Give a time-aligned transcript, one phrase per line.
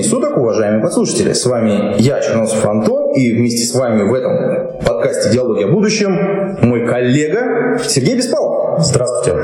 [0.00, 1.34] Времени суток, уважаемые подслушатели.
[1.34, 6.56] С вами я, Черносов Антон, и вместе с вами в этом подкасте «Диалоги о будущем»
[6.62, 8.82] мой коллега Сергей Беспалов.
[8.82, 9.38] Здравствуйте.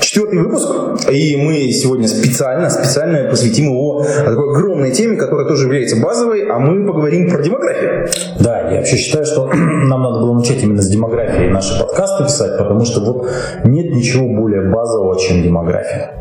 [0.00, 6.00] Четвертый выпуск, и мы сегодня специально, специально посвятим его такой огромной теме, которая тоже является
[6.00, 8.08] базовой, а мы поговорим про демографию.
[8.40, 12.56] Да, я вообще считаю, что нам надо было начать именно с демографии наши подкасты писать,
[12.56, 13.28] потому что вот
[13.64, 16.14] нет ничего более базового, чем демография.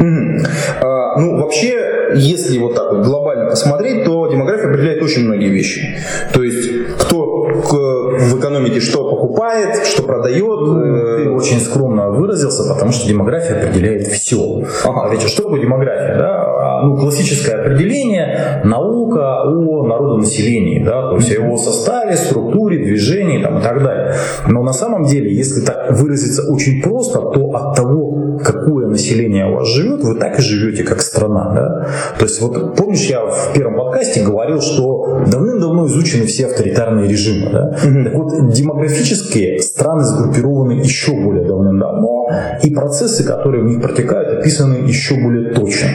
[0.00, 5.98] А, ну, вообще, если вот так вот глобально посмотреть, то демография определяет очень многие вещи.
[6.32, 10.60] То есть, кто в экономике что покупает, что продает.
[10.60, 14.62] Ну, ты очень скромно выразился, потому что демография определяет все.
[14.84, 15.10] Ага.
[15.10, 16.16] Ведь что такое демография?
[16.16, 16.59] Да?
[16.82, 21.10] Ну, классическое определение– наука о народонаселении, да?
[21.10, 24.14] то есть о его составе, структуре, движении там, и так далее.
[24.48, 29.56] Но на самом деле, если так выразиться очень просто, то от того, какое население у
[29.56, 31.52] вас живет, вы так и живете, как страна.
[31.54, 31.86] Да?
[32.18, 37.50] То есть вот помнишь, я в первом подкасте говорил, что давным-давно изучены все авторитарные режимы.
[37.50, 37.76] Да?
[37.84, 38.04] Угу.
[38.04, 42.30] Так вот, демографические страны сгруппированы еще более давным-давно,
[42.62, 45.88] и процессы, которые в них протекают, описаны еще более точно.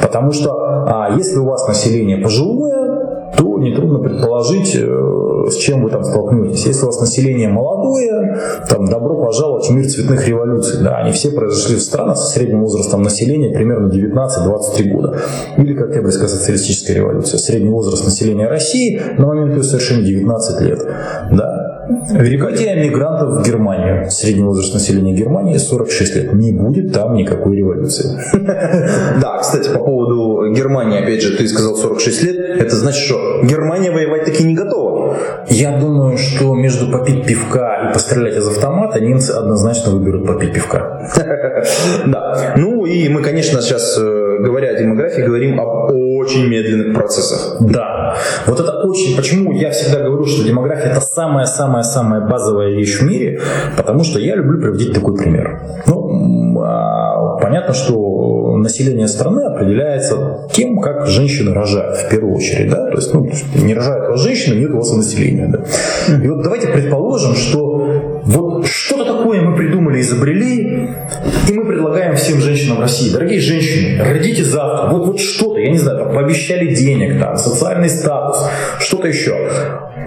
[0.00, 5.90] Потому что а, если у вас население пожилое, то нетрудно предположить, э, с чем вы
[5.90, 6.66] там столкнетесь.
[6.66, 10.82] Если у вас население молодое, там добро пожаловать в мир цветных революций.
[10.82, 15.18] Да, они все произошли в странах со средним возрастом населения примерно 19-23 года.
[15.56, 17.38] Или как Октябрьская социалистическая революция.
[17.38, 20.78] Средний возраст населения России на момент ее совершения 19 лет.
[21.32, 21.77] Да.
[21.88, 24.10] Переводя мигрантов в Германию.
[24.10, 26.32] Средний возраст населения Германии 46 лет.
[26.34, 28.18] Не будет там никакой революции.
[29.20, 32.36] Да, кстати, по поводу Германии, опять же, ты сказал 46 лет.
[32.60, 35.16] Это значит, что Германия воевать таки не готова.
[35.48, 41.10] Я думаю, что между попить пивка и пострелять из автомата немцы однозначно выберут попить пивка.
[42.06, 42.54] Да.
[42.56, 47.56] Ну и мы, конечно, сейчас, э, говоря о демографии, говорим об очень медленных процессах.
[47.60, 48.16] Да.
[48.46, 49.16] Вот это очень...
[49.16, 53.40] Почему я всегда говорю, что демография это самая-самая-самая базовая вещь в мире?
[53.76, 55.60] Потому что я люблю приводить такой пример.
[55.86, 62.70] Ну, а, понятно, что население страны определяется тем, как женщины рожают в первую очередь.
[62.70, 62.90] Да?
[62.90, 65.48] То есть, ну, не рожают вас женщины, нет у вас населения.
[65.48, 66.16] Да?
[66.22, 70.90] И вот давайте предположим, что вот что-то такое мы придумали, изобрели,
[71.48, 75.78] и мы предлагаем всем женщинам России, дорогие женщины, родите завтра, вот, вот что-то, я не
[75.78, 78.44] знаю, там, пообещали денег, там, социальный статус,
[78.80, 79.50] что-то еще.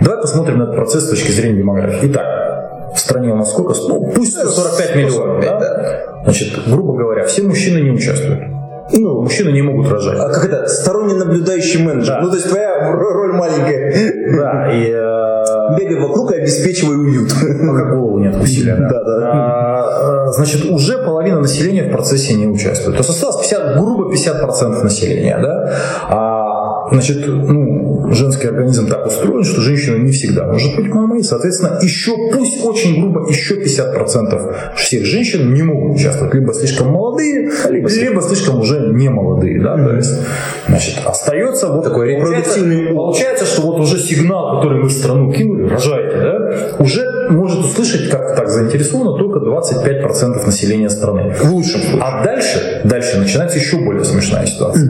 [0.01, 2.09] Давай посмотрим на этот процесс с точки зрения демографии.
[2.11, 3.73] Итак, в стране у нас сколько?
[3.87, 6.21] Ну, пусть 45 миллионов, да?
[6.23, 8.60] Значит, грубо говоря, все мужчины не участвуют.
[8.93, 10.17] Ну, мужчины не могут рожать.
[10.19, 10.67] А как это?
[10.67, 12.15] Сторонний наблюдающий менеджер.
[12.15, 12.21] Да.
[12.21, 14.13] Ну, то есть твоя роль маленькая.
[14.35, 14.91] Да, и...
[14.91, 15.31] Э...
[15.77, 17.31] Бегай вокруг и обеспечивай уют.
[17.33, 18.89] Как голову нет усилия, да.
[18.89, 19.31] Да, да.
[19.31, 22.97] А, э, значит, уже половина населения в процессе не участвует.
[22.97, 25.73] То есть осталось 50, грубо 50% населения, да.
[26.09, 27.70] А, значит, ну,
[28.13, 33.01] женский организм так устроен, что женщина не всегда может быть мамой, соответственно, еще, пусть очень
[33.01, 36.33] грубо, еще 50% всех женщин не могут участвовать.
[36.33, 40.19] Либо слишком молодые, либо, либо слишком уже не молодые, да, то есть,
[40.67, 42.93] значит, остается вот такой репродуктивный.
[42.93, 48.09] Получается, что вот уже сигнал, который мы в страну кинули, рожайте, да, уже может услышать,
[48.09, 51.33] как так заинтересовано, только 25% населения страны.
[51.33, 52.01] В лучшем случае.
[52.01, 54.89] А дальше, дальше начинается еще более смешная ситуация.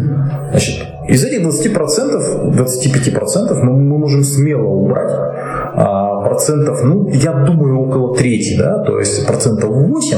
[0.52, 5.12] Значит, из этих 20%, 25% мы, мы можем смело убрать
[5.74, 10.18] а, процентов, ну, я думаю, около трети, да, то есть процентов 8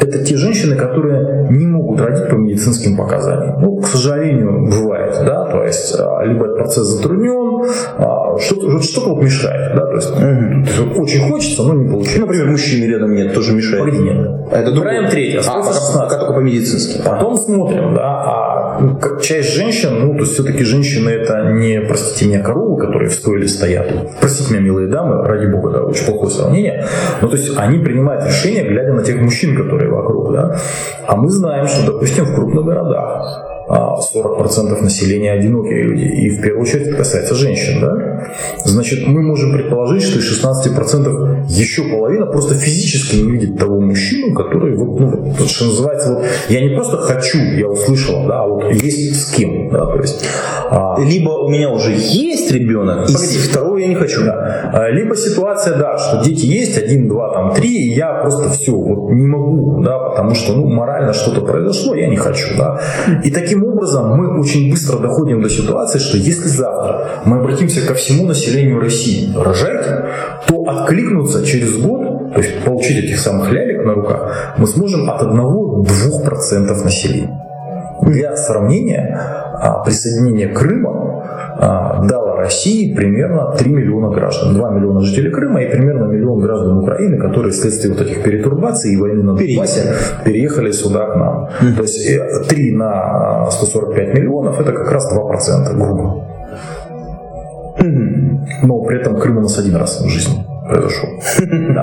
[0.00, 3.60] это те женщины, которые не могут родить по медицинским показаниям.
[3.60, 7.66] Ну, к сожалению, бывает, да, то есть а, либо этот процесс затруднен,
[7.98, 11.02] а, что-то, что-то вот мешает, да, то есть, угу.
[11.02, 12.20] очень хочется, но не получается.
[12.20, 13.92] Например, мужчины рядом нет, тоже мешает.
[13.92, 14.28] Нет.
[14.50, 16.00] Это Убираем треть, остается а, 16.
[16.00, 17.02] Пока, только по медицински.
[17.04, 18.53] Потом смотрим, да, а
[19.00, 23.14] как часть женщин, ну, то есть все-таки женщины это не, простите меня, коровы, которые в
[23.14, 23.86] стойле стоят.
[24.20, 26.86] Простите меня, милые дамы, ради бога, да, очень плохое сравнение.
[27.20, 30.56] Но то есть они принимают решения, глядя на тех мужчин, которые вокруг, да.
[31.06, 36.02] А мы знаем, что, допустим, в крупных городах 40% населения одинокие люди.
[36.02, 37.80] И в первую очередь это касается женщин.
[37.80, 38.13] Да?
[38.64, 44.34] Значит, мы можем предположить, что из 16% еще половина просто физически не видит того мужчину,
[44.34, 48.48] который, вот, ну, вот, что называется, вот, я не просто хочу, я услышал, да, а
[48.48, 49.70] вот есть с кем.
[49.70, 50.24] Да, то есть,
[50.70, 50.96] а...
[51.00, 54.24] Либо у меня уже есть ребенок, Погоди, и второго я не хочу.
[54.24, 54.70] Да.
[54.72, 58.72] А, либо ситуация, да, что дети есть, один, два, там, три, и я просто все,
[58.72, 62.80] вот не могу, да, потому что, ну, морально что-то произошло, я не хочу, да.
[63.22, 67.94] И Таким образом, мы очень быстро доходим до ситуации, что если завтра мы обратимся ко
[67.94, 70.04] всему населению России, рожайте,
[70.46, 75.22] то откликнуться через год, то есть получить этих самых лялек на руках, мы сможем от
[75.22, 77.40] 1-2% населения.
[78.02, 79.18] Для сравнения,
[79.54, 81.24] а, присоединение Крыма
[81.56, 84.54] а, дало России примерно 3 миллиона граждан.
[84.54, 88.96] 2 миллиона жителей Крыма и примерно миллион граждан Украины, которые вследствие вот этих перетурбаций и
[88.96, 89.94] войны на Донбассе
[90.24, 91.48] переехали сюда к нам.
[91.76, 96.33] То есть 3 э, на 145 миллионов это как раз 2% грубо.
[97.78, 101.08] Но при этом Крым у нас один раз в жизни произошел.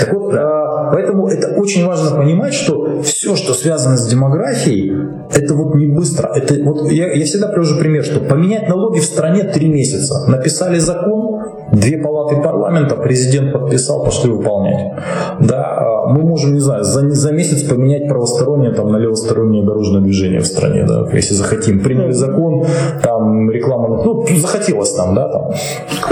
[0.00, 4.92] Так вот, а, поэтому это очень важно понимать, что все, что связано с демографией,
[5.34, 6.32] это вот не быстро.
[6.34, 10.28] Это вот я, я всегда привожу пример, что поменять налоги в стране три месяца.
[10.28, 11.39] Написали закон,
[11.72, 14.92] две палаты парламента, президент подписал, пошли выполнять.
[15.40, 20.00] Да, а, мы можем, не знаю, за, за месяц поменять правостороннее там, на левостороннее дорожное
[20.00, 21.80] движение в стране, да, если захотим.
[21.80, 22.64] Приняли закон,
[23.02, 25.50] там реклама, ну, захотелось там, да, там.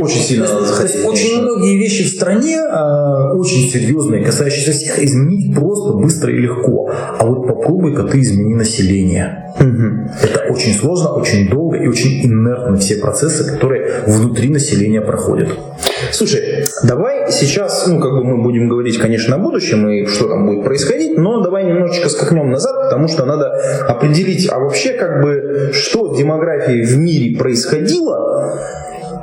[0.01, 1.05] Очень сильно захотелось.
[1.05, 6.91] Очень многие вещи в стране э, очень серьезные, касающиеся всех, изменить просто, быстро и легко.
[7.19, 9.53] А вот попробуй-ка ты измени население.
[9.59, 10.11] Угу.
[10.23, 15.48] Это очень сложно, очень долго и очень инертны все процессы, которые внутри населения проходят.
[16.13, 20.47] Слушай, давай сейчас, ну, как бы мы будем говорить, конечно, о будущем и что там
[20.47, 23.51] будет происходить, но давай немножечко скакнем назад, потому что надо
[23.89, 28.59] определить, а вообще, как бы, что с демографией в мире происходило,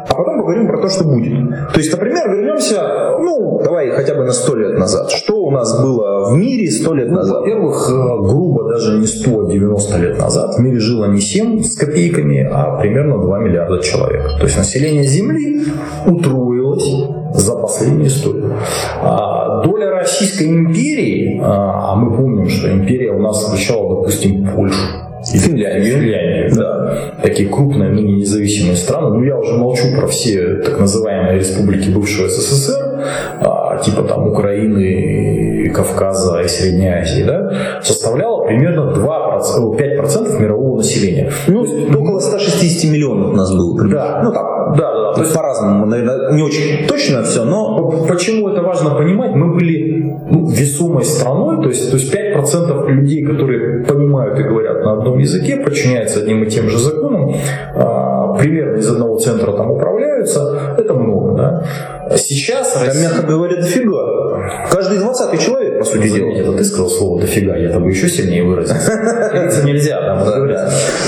[0.07, 1.49] а потом поговорим про то, что будет.
[1.73, 2.81] То есть, например, вернемся,
[3.19, 5.11] ну, давай хотя бы на сто лет назад.
[5.11, 7.39] Что у нас было в мире сто лет ну, назад?
[7.39, 11.63] Во-первых, э, грубо даже не 100, а 90 лет назад в мире жило не 7
[11.63, 14.23] с копейками, а примерно 2 миллиарда человек.
[14.37, 15.63] То есть население Земли
[16.05, 16.85] утроилось
[17.33, 18.53] за последнюю историю.
[19.01, 24.85] А доля Российской империи, а, а мы помним, что империя у нас включала, допустим, Польшу,
[25.33, 25.99] Финляндию.
[25.99, 27.11] Финляндию, да.
[27.21, 29.17] Такие крупные, ныне независимые страны.
[29.17, 33.05] Ну, я уже молчу про все так называемые республики бывшего СССР,
[33.41, 41.31] а, типа там Украины, Кавказа и Средней Азии, да, составляла примерно 2%, 5% мирового населения.
[41.47, 43.87] Ну, есть, около 160 миллионов у нас было.
[43.87, 44.21] Да.
[44.23, 45.13] Ну, так, да, да.
[45.13, 48.05] То есть по-разному, наверное, не очень точно все, но...
[48.07, 49.35] Почему это важно понимать?
[49.35, 54.83] Мы были ну, весомой страной, то есть, то есть 5% людей, которые понимают и говорят
[54.83, 57.33] на одном языке, подчиняются одним и тем же законам,
[57.75, 62.17] а, примерно из одного центра там управляются, это много, да.
[62.17, 63.09] Сейчас Там, Россия...
[63.09, 64.67] мягко говоря, дофига.
[64.71, 66.31] Каждый двадцатый человек, по сути дела.
[66.31, 68.91] Это ты сказал слово дофига, я там еще сильнее выразился.
[68.91, 70.25] Это нельзя, там.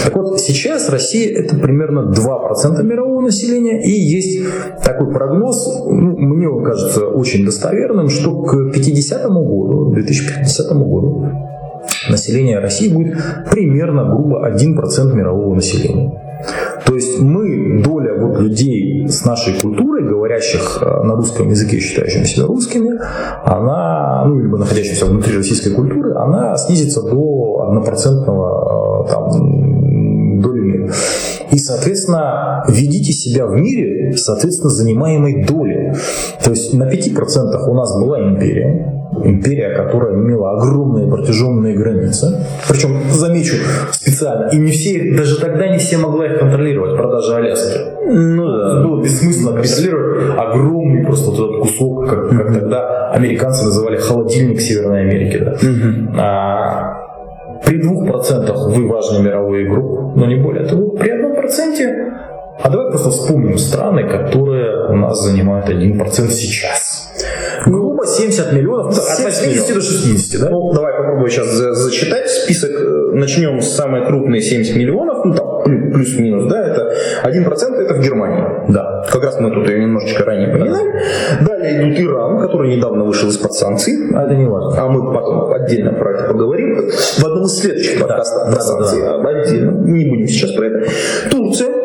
[0.03, 4.39] Так вот, сейчас Россия это примерно 2% мирового населения, и есть
[4.83, 11.31] такой прогноз, ну, мне он кажется очень достоверным, что к 50 году, 2050 году
[12.09, 13.17] население России будет
[13.49, 16.26] примерно, грубо, 1% мирового населения.
[16.87, 22.23] То есть мы, доля вот людей с нашей культурой, говорящих э, на русском языке, считающими
[22.23, 22.97] себя русскими,
[23.43, 30.93] она, ну, либо находящихся внутри российской культуры, она снизится до однопроцентного э, там, доли мира.
[31.51, 35.93] И, соответственно, ведите себя в мире, соответственно, занимаемой доли.
[36.43, 42.45] То есть на 5% у нас была империя, империя, которая имела огромные протяженные границы.
[42.67, 43.55] Причем, замечу
[43.91, 47.79] специально, и не все, даже тогда не все могла их контролировать, продажа Аляски.
[48.05, 48.83] Ну да.
[48.83, 55.01] Было бессмысленно контролировать огромный просто вот этот кусок, как, как тогда американцы называли холодильник Северной
[55.01, 55.37] Америки.
[55.43, 55.57] Да.
[56.17, 57.07] А,
[57.65, 62.06] при двух процентах вы важный мировой игрок, но не более того, при одном проценте
[62.59, 67.13] а давай просто вспомним страны, которые у нас занимают 1% сейчас.
[67.65, 70.49] Грубо 70 миллионов, 70 от 80 до 60, да?
[70.49, 72.71] Ну, давай попробую сейчас зачитать список.
[73.13, 78.43] Начнем с самой крупной 70 миллионов, ну там плюс-минус, да, это 1% это в Германии.
[78.69, 79.05] Да.
[79.11, 80.93] Как раз мы тут ее немножечко ранее понимаем.
[81.41, 83.93] Далее идут Иран, который недавно вышел из-под санкций.
[84.13, 84.81] А это не важно.
[84.81, 86.89] А мы потом отдельно про это поговорим.
[86.89, 89.01] В одном из следующих подкастов да, про да, санкции.
[89.01, 89.29] Да, да.
[89.29, 89.71] Отдельно.
[89.71, 90.89] Не будем сейчас про это.
[91.31, 91.76] Турция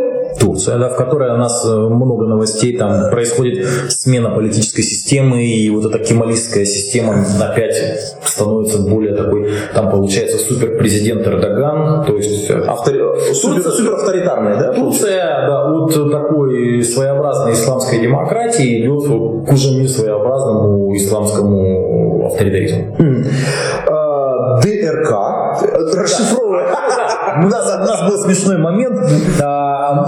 [0.53, 5.71] Турция, да, в которой у нас э, много новостей, там происходит смена политической системы, и
[5.71, 7.77] вот эта кемалистская система опять
[8.23, 13.01] становится более такой, там получается суперпрезидент Эрдоган, то есть э, Автори...
[13.33, 14.73] супер, супер авторитарная, да?
[14.73, 19.07] Турция, да, от такой своеобразной исламской демократии идет
[19.49, 22.95] к уже не своеобразному исламскому авторитаризму.
[23.89, 25.13] А, ДРК,
[25.97, 26.53] расшифровывая.
[27.39, 29.01] У нас, у нас был смешной момент.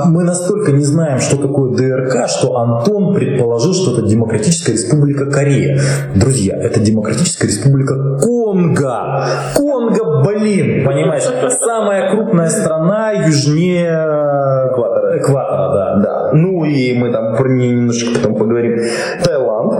[0.06, 5.80] Мы настолько не знаем, что такое ДРК, что Антон предположил, что это Демократическая Республика Корея.
[6.14, 9.26] Друзья, это Демократическая Республика Конго.
[9.54, 11.24] Конго, блин, понимаешь,
[11.58, 13.90] самая крупная страна южнее
[14.72, 15.18] экватора.
[15.18, 16.00] Экватора, да.
[16.02, 16.30] да.
[16.32, 18.80] Ну и мы там про нее немножечко потом поговорим.
[19.22, 19.73] Таиланд.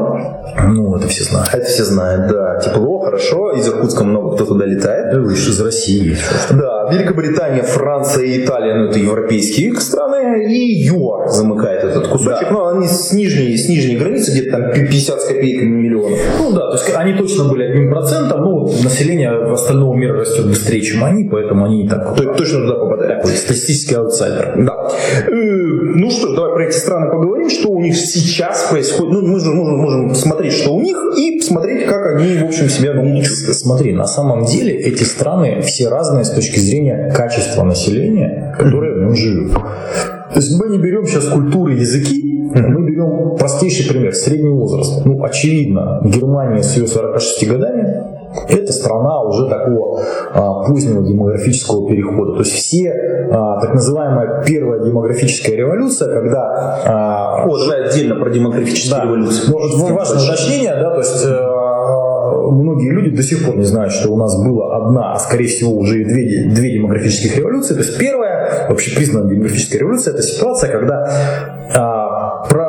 [0.69, 1.49] Ну, это все знают.
[1.53, 2.59] Это все знают, да.
[2.59, 3.53] Тепло, хорошо.
[3.53, 5.13] Из Иркутска много кто туда летает.
[5.13, 6.17] Да, лишь из России.
[6.51, 12.49] Да, Великобритания, Франция и Италия, ну это европейские страны, и ЮАР замыкает этот кусочек.
[12.49, 12.51] Да.
[12.51, 16.19] Ну, они с нижней, с нижней границы, где-то там 50 с копейками миллионов.
[16.39, 20.81] Ну да, то есть они точно были одним процентом, но население остального мира растет быстрее,
[20.81, 22.15] чем они, поэтому они не так.
[22.17, 23.23] То, точно туда попадают.
[23.23, 24.55] Такой статистический аутсайдер.
[24.65, 24.91] Да.
[25.27, 29.13] Э, ну что ж, давай про эти страны поговорим, что у них сейчас происходит.
[29.13, 32.69] Ну, мы же можем, можем смотреть, что у них, и смотреть, как они, в общем,
[32.69, 33.27] себя ведут.
[33.27, 38.99] Смотри, на самом деле эти страны все разные с точки зрения качества населения, которое в
[39.01, 39.53] нем живет.
[39.53, 42.23] То есть мы не берем сейчас культуры, языки,
[42.55, 45.05] мы берем простейший пример, средний возраст.
[45.05, 48.14] Ну, очевидно, Германия с ее 46 годами
[48.49, 50.01] это страна уже такого
[50.33, 52.35] а, позднего демографического перехода.
[52.35, 52.93] То есть все
[53.31, 56.81] а, так называемая первая демографическая революция, когда...
[56.85, 59.53] А, О, давай отдельно про демографическую да, революцию.
[59.53, 64.11] Может, важное уточнение, да, то есть э, многие люди до сих пор не знают, что
[64.11, 67.75] у нас была одна, а скорее всего уже и две, две демографических революции.
[67.75, 71.09] То есть первая, вообще признанная демографическая революция, это ситуация, когда
[71.75, 72.64] а, про,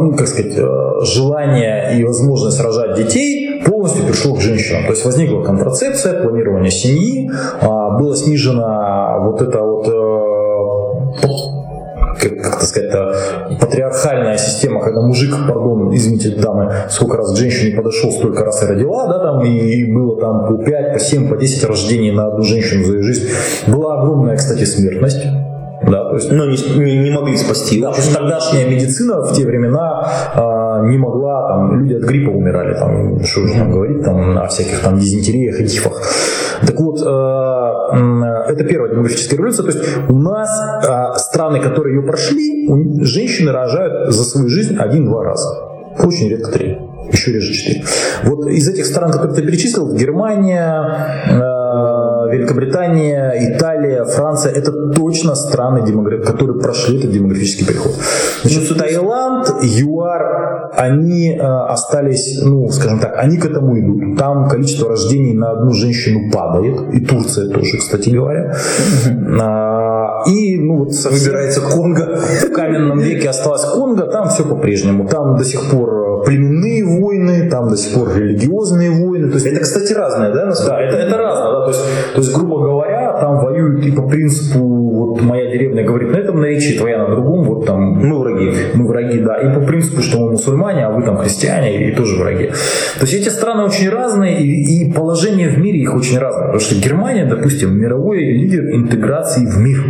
[0.00, 0.66] ну, как сказать, э,
[1.02, 4.84] желание и возможность рожать детей полностью пришло к женщинам.
[4.84, 10.36] То есть возникла контрацепция, планирование семьи, а, было снижено вот это вот э,
[12.20, 12.92] как, как сказать,
[13.60, 18.66] патриархальная система, когда мужик, пардон, извините, дамы, сколько раз к женщине подошел, столько раз и
[18.66, 22.42] родила, да, там, и было там по 5, по 7, по 10 рождений на одну
[22.42, 23.28] женщину за ее жизнь.
[23.66, 25.26] Была огромная, кстати, смертность.
[25.86, 27.80] Да, то есть, но не, не, не могли спасти.
[27.80, 32.74] Да, потому тогдашняя медицина в те времена а, не могла, там, люди от гриппа умирали,
[32.74, 36.02] там, что же там говорить, там, о всяких там дизентериях и тифах.
[36.66, 39.64] Так вот, э, это первая демографическая революция.
[39.64, 40.48] То есть у нас
[40.84, 42.68] э, страны, которые ее прошли,
[43.04, 45.48] женщины рожают за свою жизнь один-два раза.
[45.98, 46.78] Очень редко три
[47.12, 47.84] еще реже 4.
[48.24, 51.55] Вот из этих стран, которые ты перечислил, Германия, э,
[52.32, 55.82] Великобритания, Италия, Франция, это точно страны,
[56.24, 57.92] которые прошли этот демографический переход.
[58.42, 64.18] Значит, ну, Таиланд, ЮАР, они э, остались, ну, скажем так, они к этому идут.
[64.18, 68.54] Там количество рождений на одну женщину падает, и Турция тоже, кстати говоря.
[69.40, 72.16] А, и, ну, вот выбирается Конго.
[72.16, 75.08] В каменном веке осталась Конго, там все по-прежнему.
[75.08, 79.28] Там до сих пор племенные войны, там до сих пор религиозные войны.
[79.28, 80.52] То есть, это, кстати, разное, да?
[80.66, 81.52] Да, это, это разное.
[81.52, 81.64] Да?
[81.64, 81.82] То, есть,
[82.14, 86.40] то есть, грубо говоря, там воюют и по принципу, вот моя деревня говорит на этом
[86.40, 88.52] наречии, твоя на другом, вот там мы враги.
[88.74, 89.36] Мы враги, да.
[89.36, 92.46] И по принципу, что мы мусульмане, а вы там христиане и тоже враги.
[92.98, 96.46] То есть эти страны очень разные, и, и положение в мире их очень разное.
[96.46, 99.84] Потому что Германия, допустим, мировой лидер интеграции в мир.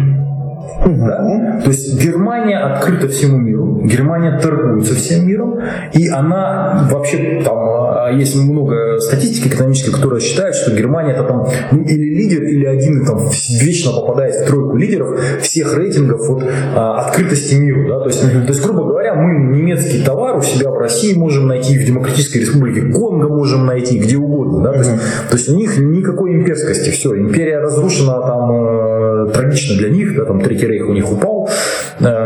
[0.85, 1.61] Да?
[1.65, 5.61] То есть Германия открыта всему миру, Германия торгует со всем миром,
[5.93, 11.49] и она вообще там а, есть много статистики экономической, которая считает, что Германия это там
[11.71, 13.19] ну, или лидер, или один там
[13.61, 17.89] вечно попадает в тройку лидеров всех рейтингов от а, открытости миру.
[17.89, 18.01] Да?
[18.01, 21.79] То, есть, то есть, грубо говоря, мы немецкий товар у себя в России можем найти,
[21.79, 24.65] в Демократической Республике Конго можем найти, где угодно.
[24.65, 24.73] Да?
[24.73, 24.91] То, есть,
[25.31, 30.25] то есть у них никакой имперскости, все, империя разрушена там э, трагично для них, да,
[30.25, 31.49] там Третий рейх у них упал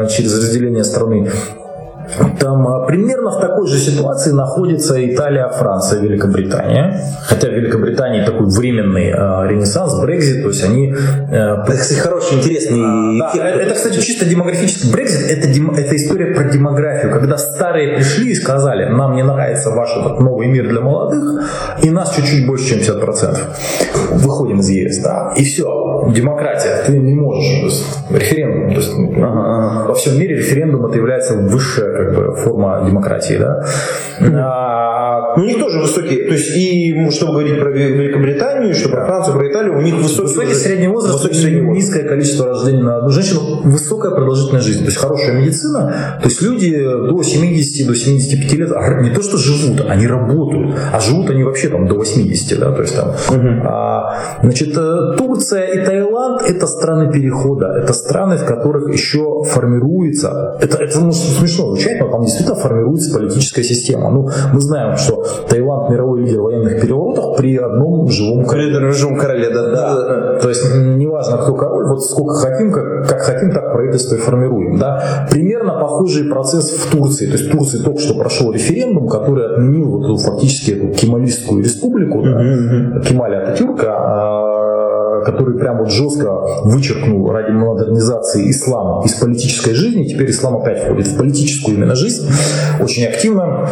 [0.09, 1.31] через разделение страны.
[2.38, 7.00] Там а, примерно в такой же ситуации находится Италия, Франция, Великобритания.
[7.23, 10.95] Хотя в Великобритании такой временный э, ренессанс, Брекзит, то есть они...
[11.31, 14.93] Э, это, кстати, хороший, интересный а, да, это, кстати, чисто демографический.
[14.93, 19.71] Брекзит это, дем, это история про демографию, когда старые пришли и сказали, нам не нравится
[19.71, 21.49] ваш этот новый мир для молодых,
[21.83, 23.38] и нас чуть-чуть больше, чем 50%.
[24.12, 29.88] Выходим из ЕС, да, и все, демократия, ты не можешь, референдум, то есть, ага, ага.
[29.88, 33.64] во всем мире референдум это является высшая как бы форма демократии, да.
[34.21, 39.07] А, ну, у них тоже высокие, то есть и чтобы говорить про Великобританию, что про
[39.07, 41.87] Францию, про Италию, у них высокий, высокий средний возраст, высокий средний возраст.
[41.87, 46.42] низкое количество рождений на одну женщину, высокая продолжительность жизни, то есть хорошая медицина, то есть
[46.42, 51.30] люди до 70, до 75 лет а не то что живут, они работают, а живут
[51.30, 53.09] они вообще там до 80, да, то есть там.
[53.11, 53.66] Угу.
[53.66, 60.59] А, значит, э, Турция и Таиланд это страны перехода, это страны, в которых еще формируется,
[60.61, 64.11] это, это ну, смешно звучать, но там действительно формируется политическая система.
[64.11, 68.79] Ну, мы знаем, что Таиланд мировой лидер военных переворотов при одном живом короле.
[68.79, 69.95] При живом короле, да, да.
[69.95, 70.39] да.
[70.41, 74.79] То есть неважно, кто король, вот сколько хотим, как, как хотим, так правительство и формируем.
[74.79, 75.27] Да.
[75.31, 77.27] Примерно похожий процесс в Турции.
[77.27, 81.63] То есть в Турции только что прошел референдум, который отменил вот эту, фактически эту кемалистскую
[81.63, 83.01] республику, да.
[83.01, 84.50] Кемаля Ататюрка, а,
[85.31, 90.05] который прям вот жестко вычеркнул ради модернизации ислама из политической жизни.
[90.05, 92.29] Теперь ислам опять входит в политическую именно жизнь
[92.81, 93.69] очень активно.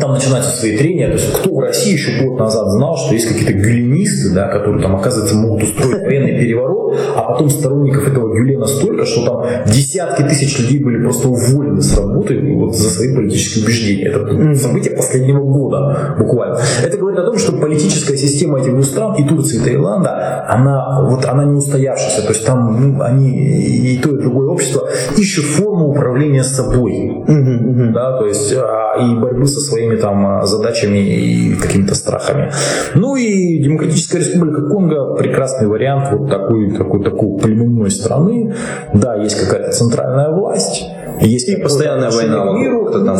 [0.00, 1.08] Там начинаются свои трения.
[1.08, 4.82] То есть кто в России еще год назад знал, что есть какие-то гюленисты, да, которые
[4.82, 10.22] там, оказывается, могут устроить военный переворот, а потом сторонников этого гюлена столько, что там десятки
[10.22, 14.08] тысяч людей были просто уволены с работы вот, за свои политические убеждения.
[14.08, 16.58] Это событие последнего года буквально.
[16.82, 21.02] Это говорит о том, что политическая система этих двух стран, и Турции, и Таиланда, она,
[21.08, 22.22] вот, она не устоявшаяся.
[22.22, 27.24] То есть там ну, они и то, и другое общество ищут форму управления собой.
[27.26, 32.52] Да, то есть а, и борьбы со своими там задачами и какими-то страхами.
[32.94, 38.54] Ну и Демократическая Республика Конго прекрасный вариант вот такой, такой, такой племенной страны.
[38.94, 40.84] Да, есть какая-то центральная власть,
[41.20, 43.16] есть и постоянная война миру, там,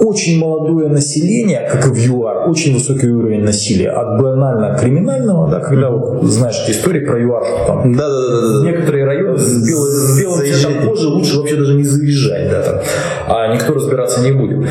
[0.00, 3.90] очень молодое население, как и в ЮАР, очень высокий уровень насилия.
[3.90, 8.70] От банально-криминального, да, когда вот, знаешь истории про ЮАР, что там да, да, да, да.
[8.70, 12.80] некоторые районы с, белой, с белым цветом кожи лучше вообще даже не заезжать, да, там,
[13.28, 14.66] а никто разбираться не будет.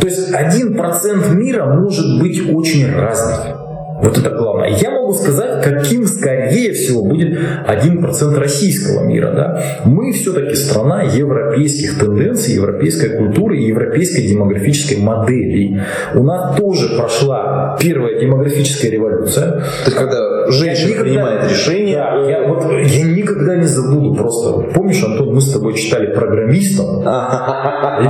[0.00, 3.59] То есть один процент мира может быть очень разный.
[4.02, 4.70] Вот это главное.
[4.70, 9.32] Я могу сказать, каким, скорее всего, будет 1% российского мира.
[9.32, 9.62] Да?
[9.84, 15.82] Мы все-таки страна европейских тенденций, европейской культуры и европейской демографической модели.
[16.14, 19.50] У нас тоже прошла первая демографическая революция.
[19.50, 21.96] То есть, когда женщина никогда, принимает решение.
[21.96, 24.72] Да, я, вот, я никогда не забуду просто.
[24.74, 27.00] Помнишь, Антон, мы с тобой читали программистом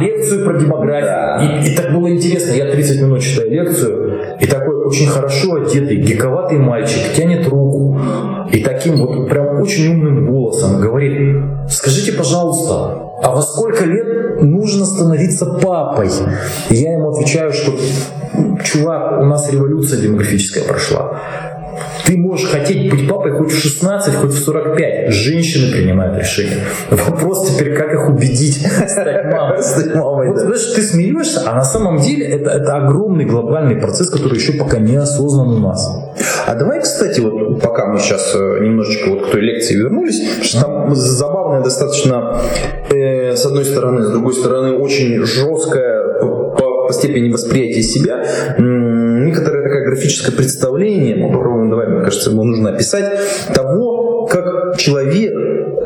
[0.00, 1.62] лекцию про демографию.
[1.62, 2.52] И, и так было интересно.
[2.52, 7.98] Я 30 минут читаю лекцию, и такой очень хорошо одетый, гиковатый мальчик тянет руку
[8.52, 14.86] и таким вот прям очень умным голосом говорит, скажите, пожалуйста, а во сколько лет нужно
[14.86, 16.08] становиться папой?
[16.70, 17.72] И я ему отвечаю, что
[18.64, 21.20] чувак, у нас революция демографическая прошла.
[22.10, 25.12] Ты можешь хотеть быть папой хоть в 16, хоть в 45.
[25.12, 26.58] Женщины принимают решение.
[26.90, 29.62] Вопрос теперь, как их убедить стать мамой.
[29.62, 30.42] Стать мамой вот, да.
[30.46, 34.78] знаешь, ты смеешься, а на самом деле это, это огромный глобальный процесс, который еще пока
[34.78, 35.88] не осознан у нас.
[36.48, 40.62] А давай, кстати, вот пока мы сейчас э, немножечко вот к той лекции вернулись, что
[40.62, 42.40] там забавная достаточно,
[42.90, 46.56] э, с одной стороны, с другой стороны, очень жесткая по,
[46.88, 48.26] по степени восприятия себя
[49.90, 53.20] графическое представление, попробуем, давай, мне кажется, ему нужно описать,
[53.52, 55.32] того, как человек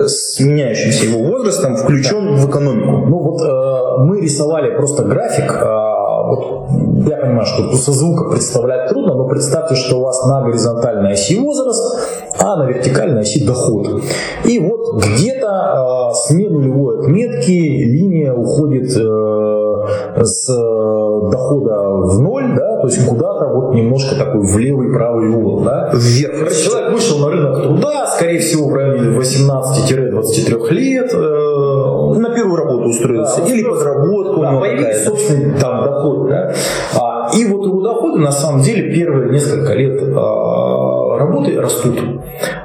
[0.06, 2.42] с меняющимся его возрастом включен да.
[2.42, 3.06] в экономику.
[3.06, 5.94] Ну вот э, мы рисовали просто график, э,
[6.26, 6.70] вот
[7.06, 11.38] я понимаю, что со звука представлять трудно, но представьте, что у вас на горизонтальной оси
[11.38, 14.02] возраст, а на вертикальной оси доход.
[14.44, 22.80] И вот где-то э, с нулевой отметки линия уходит э, с дохода в ноль, да,
[22.80, 25.90] то есть куда-то вот немножко такой в левый правый угол, да.
[25.94, 26.52] Вверх.
[26.54, 31.14] Человек вышел на рынок труда, скорее всего, в районе 18-23 лет.
[31.14, 33.40] Э, на первую работу устроился.
[33.40, 34.42] Да, или подработку.
[34.42, 36.52] Да, появился собственный там доход, да.
[37.00, 41.98] А, и вот у дохода на самом деле первые несколько лет а, работы растут.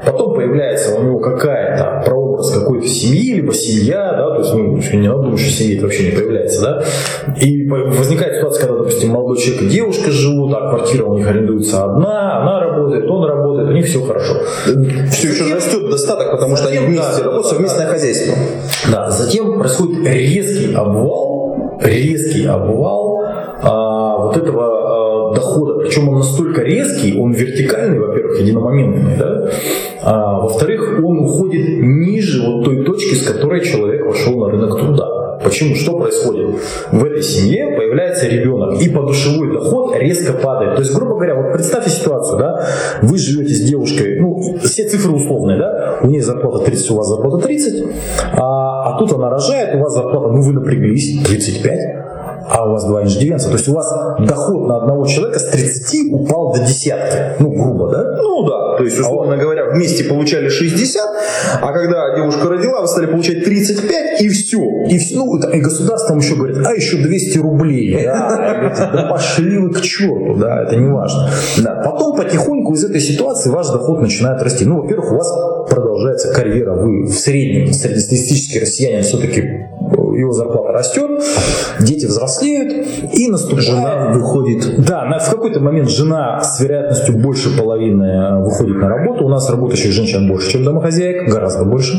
[0.06, 5.08] Потом появляется у него какая-то прообраз какой-то семьи, либо семья, да, то есть ну, не
[5.08, 6.84] надо думать, что семьи это вообще не появляется, да.
[7.42, 11.84] И возникает ситуация, когда, допустим, молодой человек и девушка живут, а квартира у них арендуется
[11.86, 14.34] одна, она работает, он работает, у них все хорошо.
[15.12, 18.36] Все еще растет достаток, потому что они вместе да, работают, совместное да, хозяйство.
[18.92, 23.19] Да, затем происходит резкий обвал, резкий обвал
[23.62, 25.80] а, вот этого а, дохода.
[25.80, 29.50] Причем он настолько резкий, он вертикальный, во-первых, единомоментный, да?
[30.02, 35.20] а, во-вторых, он уходит ниже вот той точки, с которой человек вошел на рынок труда.
[35.44, 35.76] Почему?
[35.76, 36.56] Что происходит?
[36.92, 40.76] В этой семье появляется ребенок, и подушевой доход резко падает.
[40.76, 42.68] То есть, грубо говоря, вот представьте ситуацию, да,
[43.02, 47.08] вы живете с девушкой, ну, все цифры условные, да, у нее зарплата 30, у вас
[47.08, 47.88] зарплата 30,
[48.34, 51.80] а, а тут она рожает, у вас зарплата, ну, вы напряглись, 35,
[52.50, 53.50] а у вас два иждивенца.
[53.50, 57.42] То есть у вас доход на одного человека с 30 упал до десятки.
[57.42, 58.18] Ну, грубо, да?
[58.18, 58.78] Ну да.
[58.78, 61.04] То есть, условно а говоря, вместе получали 60,
[61.62, 64.62] а когда девушка родила, вы стали получать 35, и все.
[64.88, 65.16] И, все.
[65.16, 68.04] Ну, и государство еще говорит, а еще 200 рублей.
[68.04, 71.30] Да, да пошли вы к черту, да, это не важно.
[71.58, 71.82] Да.
[71.84, 74.66] Потом потихоньку из этой ситуации ваш доход начинает расти.
[74.66, 79.68] Ну, во-первых, у вас продолжается карьера, вы в среднем, среднестатистический россиянин все-таки
[80.20, 81.24] его зарплата растет,
[81.80, 83.60] дети взрослеют, и наступает...
[83.60, 84.86] Жена выходит...
[84.86, 89.26] Да, на, в какой-то момент жена с вероятностью больше половины э, выходит на работу.
[89.26, 91.94] У нас работающих женщин больше, чем домохозяек, гораздо больше.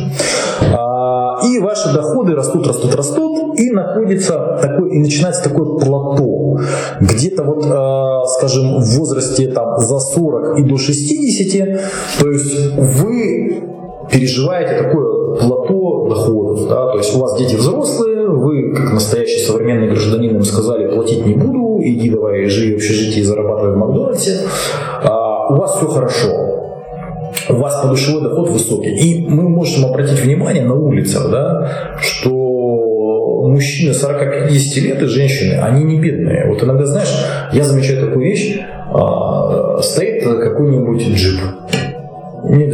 [0.75, 6.59] А, и ваши доходы растут, растут, растут, и находится такой, и начинается такое плато.
[7.01, 11.81] Где-то вот, э, скажем, в возрасте там за 40 и до 60,
[12.21, 13.63] то есть вы
[14.11, 16.69] переживаете такое плато доходов.
[16.69, 16.93] Да?
[16.93, 21.35] То есть у вас дети взрослые, вы, как настоящий современный гражданин, им сказали, платить не
[21.35, 24.39] буду, иди давай живи в общежитии, зарабатывай в Макдональдсе,
[25.03, 26.29] а, у вас все хорошо,
[27.49, 28.91] у вас подушевой доход высокий.
[28.91, 32.31] И мы можем обратить внимание на улицах, да, что
[33.49, 36.47] мужчины 40-50 лет и женщины, они не бедные.
[36.49, 37.13] Вот иногда, знаешь,
[37.53, 38.61] я замечаю такую вещь,
[38.93, 41.41] а, стоит какой-нибудь джип,
[42.45, 42.67] не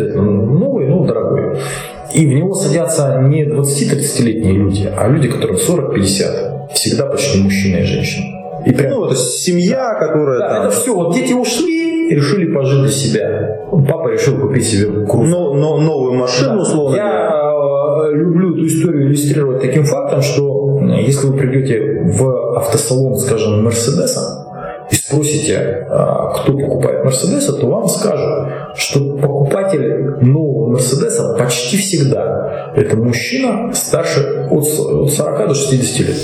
[2.17, 6.73] И в него садятся не 20-30-летние люди, а люди, которым 40-50.
[6.73, 8.25] Всегда почти мужчина и женщина.
[8.65, 10.39] И прям, ну, это семья, которая...
[10.39, 10.63] Да, там...
[10.63, 10.95] это все.
[10.95, 13.69] Вот дети ушли, и решили пожить для себя.
[13.71, 15.27] Папа решил купить себе круг.
[15.27, 16.63] Но, но, новую машину, да.
[16.63, 18.17] условно Я говоря.
[18.17, 24.46] люблю эту историю иллюстрировать таким фактом, что если вы придете в автосалон, скажем, Мерседеса,
[24.91, 32.73] и спросите, а, кто покупает Мерседеса, то вам скажут, что покупатель нового Мерседеса почти всегда
[32.77, 36.17] это мужчина старше от 40 до 60 лет.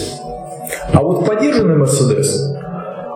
[0.92, 2.53] А вот поддержанный Мерседес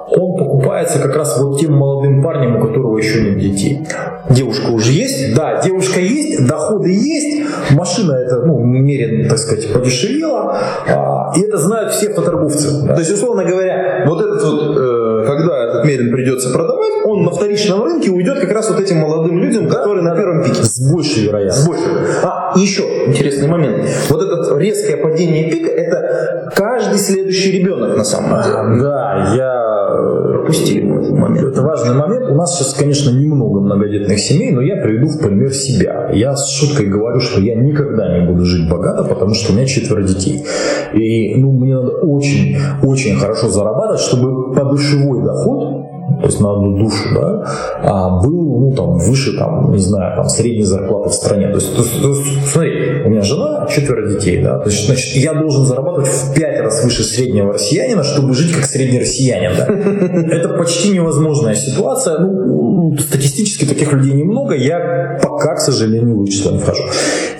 [0.09, 3.87] он покупается как раз вот тем молодым парнем, у которого еще нет детей.
[4.30, 5.35] Девушка уже есть?
[5.35, 11.59] Да, девушка есть, доходы есть, машина это, ну, меренно, так сказать, подешевела, а, и это
[11.59, 12.87] знают все фоторговцы.
[12.87, 12.94] Да.
[12.94, 17.30] То есть, условно говоря, вот этот вот, э, когда этот мерин придется продавать, он на
[17.30, 19.78] вторичном рынке уйдет как раз вот этим молодым людям, да?
[19.78, 20.62] которые на первом пике.
[20.62, 21.64] С большей вероятностью.
[21.64, 21.86] С большей.
[22.22, 23.84] А, еще интересный момент.
[24.08, 28.82] Вот это резкое падение пика, это каждый следующий ребенок на самом деле.
[28.82, 29.66] Да, я
[30.46, 31.48] пропустили этот момент.
[31.48, 32.28] Это важный момент.
[32.28, 36.10] У нас сейчас, конечно, немного многодетных семей, но я приведу в пример себя.
[36.12, 39.66] Я с шуткой говорю, что я никогда не буду жить богато, потому что у меня
[39.66, 40.44] четверо детей.
[40.94, 45.86] И ну, мне надо очень, очень хорошо зарабатывать, чтобы подушевой доход
[46.20, 47.44] то есть на одну душу, да,
[47.82, 51.48] а был, ну, там, выше, там, не знаю, там, средней зарплаты в стране.
[51.48, 52.14] То есть, то, то,
[52.50, 56.60] смотри, у меня жена, четверо детей, да, то есть, значит, я должен зарабатывать в пять
[56.60, 60.34] раз выше среднего россиянина, чтобы жить как средний россиянин, да.
[60.34, 66.30] Это почти невозможная ситуация, ну, статистически таких людей немного, я пока, к сожалению, в их
[66.30, 66.82] число не вхожу.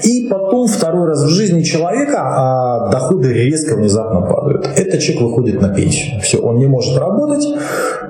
[0.03, 4.67] И потом второй раз в жизни человека а доходы резко внезапно падают.
[4.77, 6.21] Этот человек выходит на пенсию.
[6.21, 7.47] Все, он не может работать,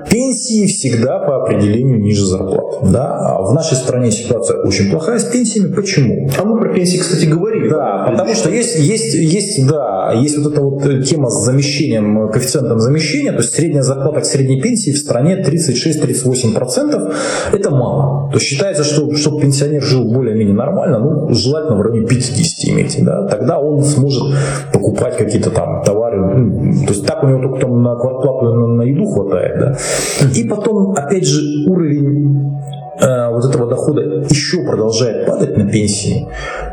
[0.09, 2.91] Пенсии всегда по определению ниже зарплат.
[2.91, 3.17] Да?
[3.17, 5.73] А в нашей стране ситуация очень плохая с пенсиями.
[5.73, 6.29] Почему?
[6.37, 7.69] А мы про пенсии, кстати, говорили.
[7.69, 12.79] Да, потому что есть, есть, есть, да, есть вот эта вот тема с замещением, коэффициентом
[12.79, 17.13] замещения, то есть средняя зарплата к средней пенсии в стране 36-38%.
[17.53, 18.31] Это мало.
[18.31, 22.97] То считается, что чтобы пенсионер жил более-менее нормально, ну, желательно в районе 50 иметь.
[23.03, 23.27] Да?
[23.27, 24.23] Тогда он сможет
[24.71, 26.17] покупать какие-то там товары.
[26.17, 29.59] Ну, то есть так у него только там на квартплату на, на еду хватает.
[29.59, 29.77] Да?
[30.35, 32.57] И потом, опять же, уровень
[32.99, 36.27] э, вот этого дохода еще продолжает падать на пенсии.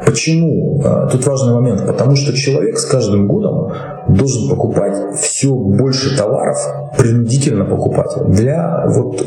[0.05, 0.83] Почему?
[0.85, 1.87] Э, тут важный момент.
[1.87, 3.73] Потому что человек с каждым годом
[4.09, 6.59] должен покупать все больше товаров,
[6.99, 9.23] принудительно покупать, для вот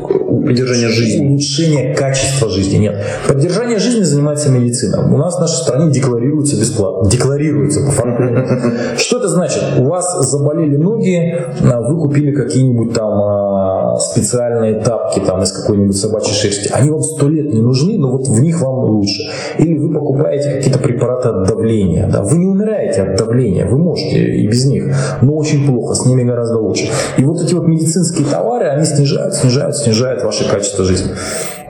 [0.47, 1.27] поддержания жизни.
[1.27, 2.77] Улучшения качества жизни.
[2.77, 3.03] Нет.
[3.27, 5.13] Поддержание жизни занимается медицина.
[5.13, 7.09] У нас в нашей стране декларируется бесплатно.
[7.09, 8.23] Декларируется по факту.
[8.97, 9.61] Что это значит?
[9.79, 15.95] У вас заболели ноги, а вы купили какие-нибудь там а, специальные тапки там из какой-нибудь
[15.95, 16.69] собачьей шерсти.
[16.73, 19.23] Они вам сто лет не нужны, но вот в них вам лучше.
[19.59, 22.09] Или вы покупаете какие-то препараты от давления.
[22.11, 22.21] Да?
[22.21, 26.23] Вы не умираете от давления, вы можете и без них, но очень плохо, с ними
[26.23, 26.89] гораздо лучше.
[27.17, 31.13] И вот эти вот медицинские товары, они снижают, снижают, снижают ваше качество жизни.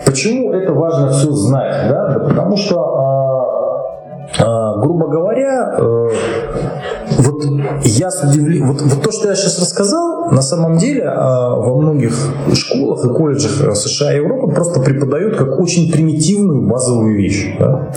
[0.05, 1.89] Почему это важно все знать?
[1.89, 2.07] Да?
[2.13, 3.37] Да потому что, а,
[4.39, 6.09] а, грубо говоря, э,
[7.17, 7.43] вот
[7.83, 11.75] я с удивлением, вот, вот то, что я сейчас рассказал, на самом деле а, во
[11.75, 12.13] многих
[12.53, 17.55] школах и колледжах США и Европы просто преподают как очень примитивную базовую вещь.
[17.59, 17.91] Да?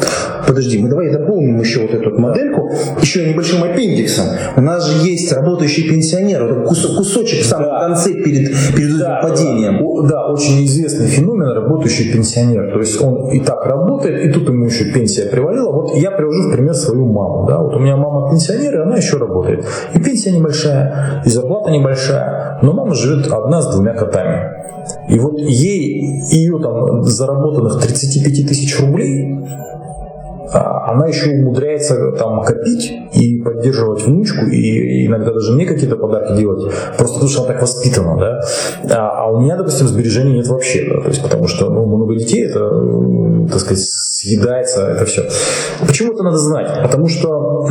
[0.46, 4.26] Подожди, мы давай дополним еще вот эту модельку еще небольшим аппендиксом.
[4.56, 7.86] У нас же есть работающий пенсионер, вот кусок, кусочек в самом да.
[7.86, 10.08] конце перед, перед да, падением.
[10.08, 12.72] Да, очень известный феномен работающий пенсионер.
[12.72, 15.72] То есть он и так работает, и тут ему еще пенсия привалила.
[15.72, 17.46] Вот я привожу в пример свою маму.
[17.48, 17.58] Да?
[17.58, 19.66] Вот у меня мама пенсионер, и она еще работает.
[19.94, 22.58] И пенсия небольшая, и зарплата небольшая.
[22.62, 24.50] Но мама живет одна с двумя котами.
[25.08, 29.44] И вот ей, ее там заработанных 35 тысяч рублей
[30.52, 36.72] она еще умудряется там копить и поддерживать внучку, и иногда даже мне какие-то подарки делать,
[36.96, 38.40] просто потому что она так воспитана, да.
[38.90, 42.16] А, а у меня, допустим, сбережений нет вообще, да, то есть потому что ну, много
[42.16, 42.68] детей, это,
[43.50, 45.28] так сказать, съедается, это все.
[45.86, 46.82] Почему это надо знать?
[46.82, 47.66] Потому что,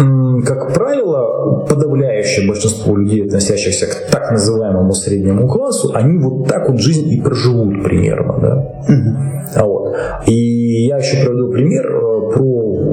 [0.46, 6.80] как правило, подавляющее большинство людей, относящихся к так называемому среднему классу, они вот так вот
[6.80, 8.70] жизнь и проживут примерно, да.
[9.56, 9.96] А вот.
[10.28, 12.32] И я еще приведу пример э,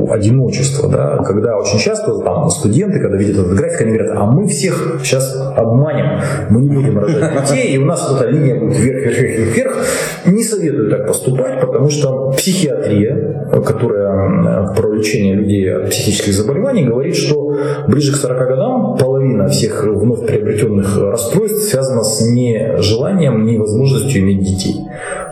[0.06, 4.26] про одиночества, да, когда очень часто там, студенты, когда видят этот график, они говорят, а
[4.26, 8.60] мы всех сейчас обманем, мы не будем рожать детей, и у нас вот эта линия
[8.60, 9.86] будет вверх, вверх, вверх, вверх.
[10.26, 17.14] Не советую так поступать, потому что психиатрия, которая про лечение людей от психических заболеваний, говорит,
[17.16, 17.56] что
[17.88, 24.76] ближе к 40 годам половина всех вновь приобретенных расстройств связана с нежеланием, невозможностью иметь детей.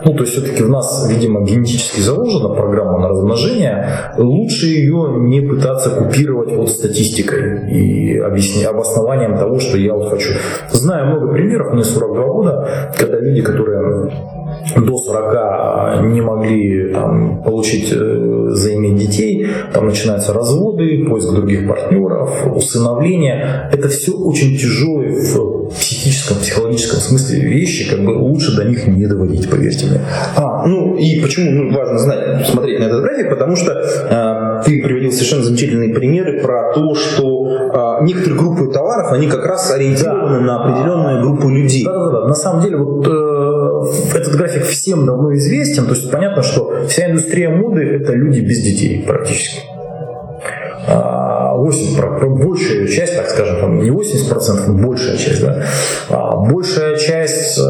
[0.05, 3.89] Ну, то есть все-таки в нас, видимо, генетически заложена программа на размножение.
[4.17, 10.33] Лучше ее не пытаться купировать вот статистикой и объяснить, обоснованием того, что я вот хочу.
[10.71, 14.11] Знаю много примеров, мне 42 года, когда люди, которые
[14.75, 22.45] до 40 не могли там, получить, э, заиметь детей, там начинаются разводы, поиск других партнеров,
[22.55, 23.69] усыновление.
[23.71, 25.71] Это все очень тяжелые в
[26.05, 30.01] психическом, психологическом смысле вещи, как бы лучше до них не доводить, поверьте мне.
[30.35, 34.83] А, ну и почему ну, важно знать, смотреть на этот график, потому что э, ты
[34.83, 40.39] приводил совершенно замечательные примеры про то, что э, некоторые группы товаров, они как раз ориентированы
[40.39, 40.45] да.
[40.45, 41.83] на определенную группу людей.
[41.83, 46.85] Да-да-да, на самом деле вот э, этот график всем давно известен, то есть понятно, что
[46.87, 49.61] вся индустрия моды это люди без детей практически.
[51.55, 55.63] 80, а, большая часть, так скажем, там не 80%, но большая часть, да,
[56.09, 57.61] а, большая часть э,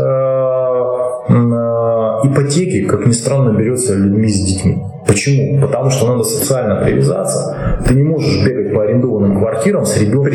[2.24, 4.84] ипотеки, как ни странно, берется людьми с детьми.
[5.08, 5.62] Почему?
[5.62, 7.56] Потому что надо социально привязаться.
[7.88, 10.34] Ты не можешь бегать по арендованным квартирам с ребенком.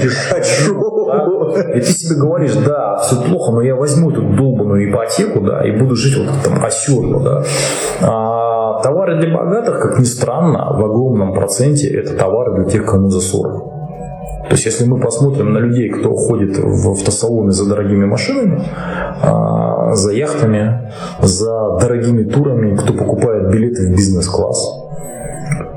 [1.54, 1.72] Да?
[1.74, 5.72] И ты себе говоришь, да, все плохо, но я возьму эту долбанную ипотеку, да, и
[5.72, 7.44] буду жить вот там оседло, да.
[8.00, 13.08] А товары для богатых, как ни странно, в огромном проценте это товары для тех, кому
[13.08, 13.80] за 40.
[14.48, 18.62] То есть, если мы посмотрим на людей, кто ходит в автосалоны за дорогими машинами,
[19.22, 24.79] а, за яхтами, за дорогими турами, кто покупает билеты в бизнес-класс,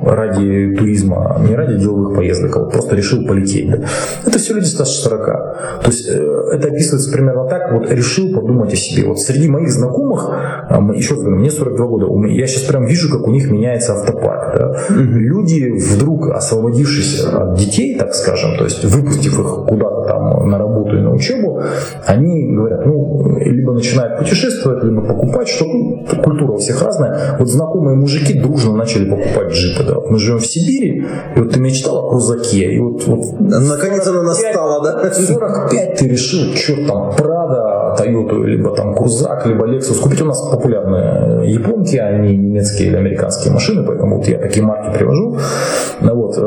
[0.06, 3.70] ради туризма, не ради деловых поездок, а вот просто решил полететь.
[3.70, 3.78] Да?
[4.26, 5.26] Это все люди старше 40.
[5.26, 9.08] То есть э, это описывается примерно так, вот решил подумать о себе.
[9.08, 10.30] Вот среди моих знакомых,
[10.96, 14.58] еще раз говорю, мне 42 года, я сейчас прям вижу, как у них меняется автопарк.
[14.58, 14.76] Да?
[14.90, 20.98] Люди, вдруг освободившись от детей, так скажем, то есть выпустив их куда-то там на работу
[20.98, 21.62] и на учебу,
[22.06, 27.38] они говорят, ну, либо начинают путешествовать, либо покупать, что ну, культура у всех разная.
[27.40, 29.84] Вот знакомые мужики дружно начали покупать джипы.
[29.84, 29.93] Да?
[29.96, 34.08] Вот мы живем в Сибири, и вот ты мечтал о крузаке, и вот, вот наконец
[34.08, 35.14] она настала, да?
[35.14, 40.22] 45 ты решил, что там, Прада, Тойоту, либо там Крузак, либо Lexus купить.
[40.22, 45.38] У нас популярные японки, они немецкие или американские машины, поэтому вот я такие марки привожу.
[46.02, 46.38] Вот.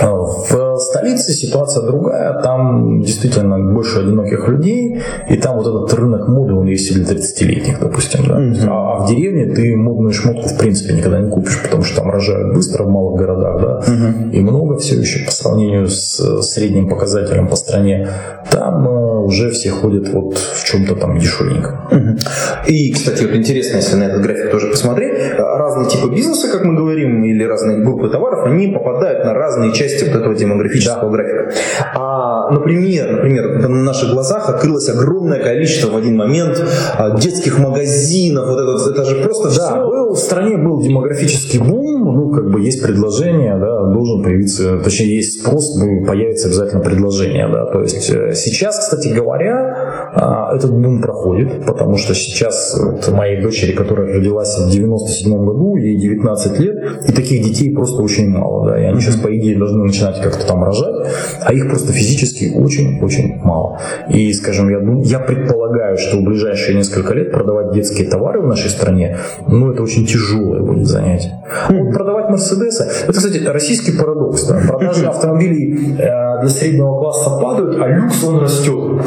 [0.00, 6.28] А в столице ситуация другая, там действительно больше одиноких людей, и там вот этот рынок
[6.28, 8.26] моды, он есть для 30-летних, допустим.
[8.26, 8.38] Да?
[8.38, 8.68] Mm-hmm.
[8.68, 12.54] А в деревне ты модную шмотку в принципе никогда не купишь, потому что там рожают
[12.54, 14.30] быстро в малых городах, да, mm-hmm.
[14.30, 18.08] и много все еще по сравнению с средним показателем по стране.
[18.50, 22.18] Там э, уже все ходят вот в чем-то там дешевеньком.
[22.66, 26.74] И, кстати, вот интересно, если на этот график тоже посмотреть, разные типы бизнеса, как мы
[26.74, 31.16] говорим, или разные группы товаров, они попадают на разные части вот этого демографического да.
[31.16, 31.52] графика.
[31.94, 36.62] А, например, например, на наших глазах открылось огромное количество в один момент
[36.96, 39.86] а, детских магазинов, вот это, это же просто да, все.
[39.86, 45.16] Был, в стране был демографический бум, ну, как бы есть предложение, да, должен появиться, точнее,
[45.16, 51.00] есть спрос, появится обязательно предложение, да, то есть э, сейчас, кстати говоря, а, этот бум
[51.00, 56.76] проходит, потому что сейчас вот моей дочери, которая родилась в 97 году, ей 19 лет,
[57.08, 60.46] и таких детей просто очень мало, да, и они сейчас, по идее, должны начинать как-то
[60.46, 60.94] там рожать,
[61.42, 63.80] а их просто физически очень-очень мало.
[64.10, 68.70] И, скажем, я, я предполагаю, что в ближайшие несколько лет продавать детские товары в нашей
[68.70, 71.42] стране, ну, это очень тяжелое будет занятие.
[71.68, 71.92] Mm-hmm.
[71.92, 77.88] продавать Мерседесы, это, кстати, российский парадокс, да, продажи автомобилей э, для среднего класса падают, а
[77.88, 79.02] люкс, он растет.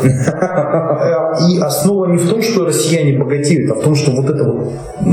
[1.50, 4.68] И основа не в том, что россияне богатеют, а в том, что вот это вот
[5.06, 5.12] э,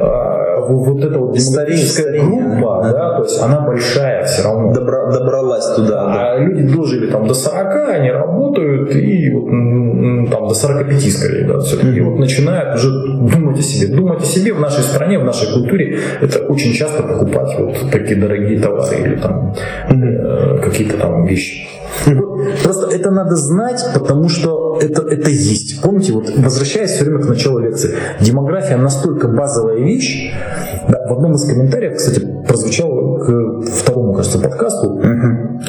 [0.00, 4.72] э, вот эта вот демографическая группа, да, то есть она большая все равно.
[4.72, 6.06] Добра, добралась туда.
[6.06, 6.38] А да.
[6.38, 12.00] люди дожили там до 40, они работают, и вот, там до 45 скорее, да, все-таки.
[12.00, 12.04] Mm-hmm.
[12.04, 13.94] вот начинают уже думать о себе.
[13.94, 18.20] Думать о себе в нашей стране, в нашей культуре, это очень часто покупать вот такие
[18.20, 19.54] дорогие товары или там
[19.90, 21.68] э, какие-то там вещи.
[22.62, 25.80] Просто это надо знать, потому что это, это есть.
[25.82, 30.32] Помните, вот возвращаясь все время к началу лекции, демография настолько базовая вещь.
[30.88, 35.00] Да, в одном из комментариев, кстати, прозвучало к второму кажется, подкасту.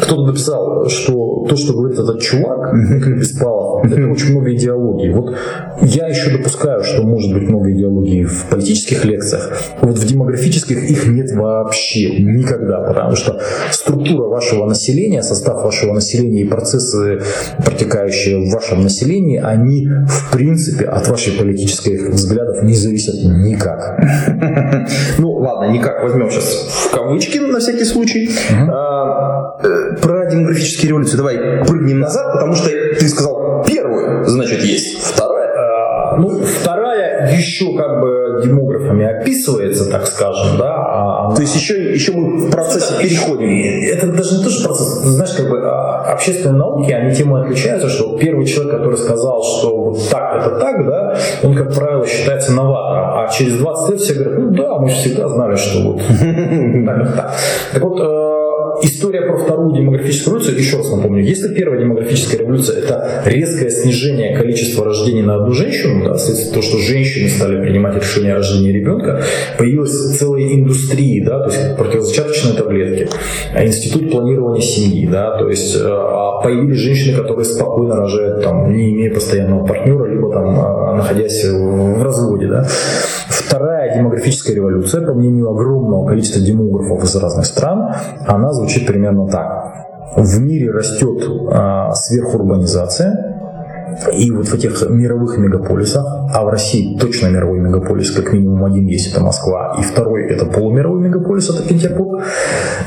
[0.01, 2.71] Кто-то написал, что то, что говорит этот чувак,
[3.03, 5.11] как Беспалов, это очень много идеологии.
[5.11, 5.35] Вот
[5.81, 9.59] я еще допускаю, что может быть много идеологии в политических лекциях.
[9.81, 13.39] Вот в демографических их нет вообще никогда, потому что
[13.71, 17.21] структура вашего населения, состав вашего населения и процессы,
[17.65, 23.99] протекающие в вашем населении, они в принципе от вашей политических взглядов не зависят никак.
[25.39, 28.29] Ладно, никак возьмем сейчас в кавычки на всякий случай.
[28.71, 35.03] А, э, про демографические революции давай прыгнем назад, потому что ты сказал первую, значит есть
[35.03, 35.53] вторая.
[35.55, 40.75] А, ну, вторая еще как бы демографами описывается, так скажем, да.
[40.75, 43.49] А то есть еще, еще мы в процессе это, переходим.
[43.93, 44.87] Это даже не то, что процесс.
[45.03, 49.43] Знаешь, как бы а, общественные науки, они тем и отличаются, что первый человек, который сказал,
[49.43, 53.19] что вот так это так, да, он, как правило, считается новатором.
[53.19, 55.97] А через 20 лет все говорят, ну да, мы же всегда знали, что вот
[56.85, 57.35] так это так.
[57.73, 58.26] Так вот, э,
[58.83, 64.35] история про вторую демографическую революцию, еще раз напомню, если первая демографическая революция– это резкое снижение
[64.35, 68.71] количества рождений на одну женщину, да, вследствие того, что женщины стали принимать решение о рождении
[68.71, 69.23] ребенка,
[69.57, 73.09] появилась целая индустрия, да, то есть противозачаточные таблетки,
[73.53, 78.73] а институт планирования семьи, да, то есть э, а появились женщины, которые спокойно рожают, там,
[78.75, 82.67] не имея постоянного партнера, либо там, а, находясь в разводе, да.
[83.47, 87.93] Вторая демографическая революция, по мнению огромного количества демографов из разных стран,
[88.27, 89.87] она звучит примерно так.
[90.17, 93.36] В мире растет а, сверхурбанизация,
[94.13, 98.85] и вот в этих мировых мегаполисах, а в России точно мировой мегаполис, как минимум один
[98.87, 102.23] есть, это Москва, и второй это полумировой мегаполис, это Петербург,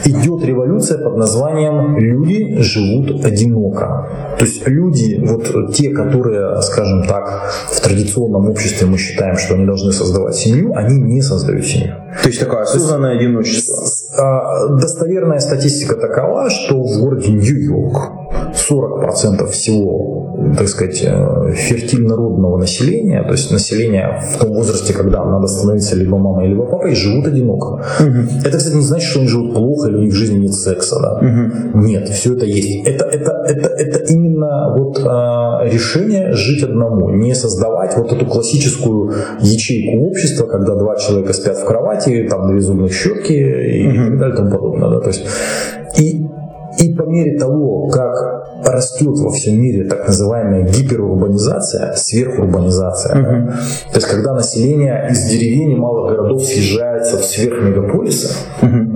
[0.05, 4.09] идет революция под названием «Люди живут одиноко».
[4.39, 9.67] То есть люди, вот те, которые, скажем так, в традиционном обществе мы считаем, что они
[9.67, 11.95] должны создавать семью, они не создают семью.
[12.23, 13.77] То есть такое осознанное одиночество.
[14.19, 18.20] А, достоверная статистика такова, что в городе Нью-Йорк
[18.55, 25.47] 40% всего, так сказать, э, фертильнородного населения, то есть населения в том возрасте, когда надо
[25.47, 27.85] становиться либо мамой, либо папой, живут одиноко.
[28.01, 28.45] Угу.
[28.45, 31.01] Это, кстати, не значит, что они живут плохо или у них в жизни нет секса.
[31.01, 31.15] Да?
[31.15, 31.79] Угу.
[31.87, 32.87] Нет, все это есть.
[32.87, 39.13] Это, это, это, это именно вот а, решение жить одному, не создавать вот эту классическую
[39.41, 43.97] ячейку общества, когда два человека спят в кровати, там две зубных щетки и угу.
[43.97, 44.91] так далее и тому подобное.
[44.91, 45.01] Да?
[45.01, 45.25] То есть,
[45.99, 46.25] и
[46.81, 48.15] и по мере того, как
[48.65, 53.23] растет во всем мире так называемая гиперурбанизация, сверхурбанизация, угу.
[53.23, 53.53] да,
[53.93, 58.29] то есть когда население из деревень и малых городов съезжается в сверхмегаполисы.
[58.63, 58.69] Угу.
[58.69, 58.90] А...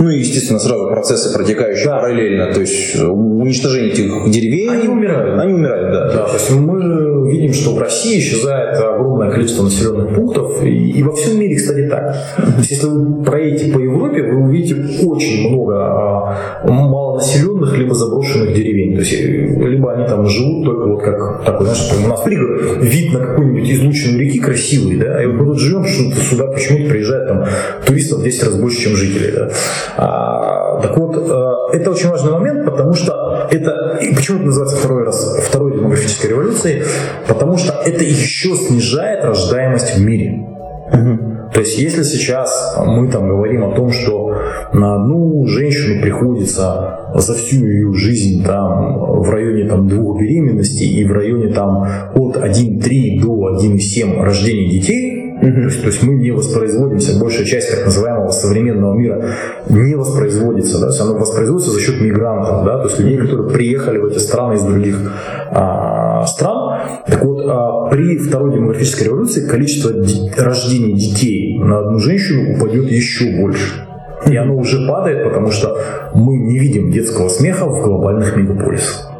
[0.00, 1.98] Ну и, естественно, сразу процессы протекающие да.
[1.98, 4.70] параллельно, то есть уничтожение этих деревень.
[4.70, 5.40] Они умирают.
[5.40, 6.12] Они умирают, да.
[6.12, 11.02] да то есть мы видим, что в России исчезает огромное количество населенных пунктов, и, и
[11.02, 12.16] во всем мире, кстати, так.
[12.36, 18.54] То есть если вы проедете по Европе, вы увидите очень много а, малонаселенных либо заброшенных
[18.54, 18.94] деревень.
[18.94, 22.82] То есть э, либо они там живут только вот как такой, знаешь, у нас пригород,
[22.82, 26.90] вид на какую-нибудь излученную реки красивый, да, и вот мы тут живем, что сюда почему-то
[26.90, 27.44] приезжает там
[27.86, 29.50] туристов 10 раз больше, чем жителей, да.
[29.96, 34.76] А, так вот, э, это очень важный момент, потому что это, и почему это называется
[34.76, 36.84] второй раз, второй демографической революцией,
[37.26, 40.44] потому что это еще снижает рождаемость в мире.
[41.52, 44.34] То есть, если сейчас мы там говорим о том, что
[44.72, 51.04] на одну женщину приходится за всю ее жизнь там в районе там двух беременностей и
[51.04, 55.54] в районе там от 1,3 до 1,7 рождения детей, Mm-hmm.
[55.54, 59.24] То, есть, то есть мы не воспроизводимся, большая часть так называемого современного мира
[59.68, 63.48] не воспроизводится, да, то есть оно воспроизводится за счет мигрантов, да, то есть людей, которые
[63.50, 64.96] приехали в эти страны из других
[65.50, 66.80] а, стран.
[67.06, 72.90] Так вот, а, при второй демографической революции количество ди- рождений детей на одну женщину упадет
[72.90, 73.86] еще больше.
[74.26, 75.78] И оно уже падает, потому что
[76.14, 79.17] мы не видим детского смеха в глобальных мегаполисах.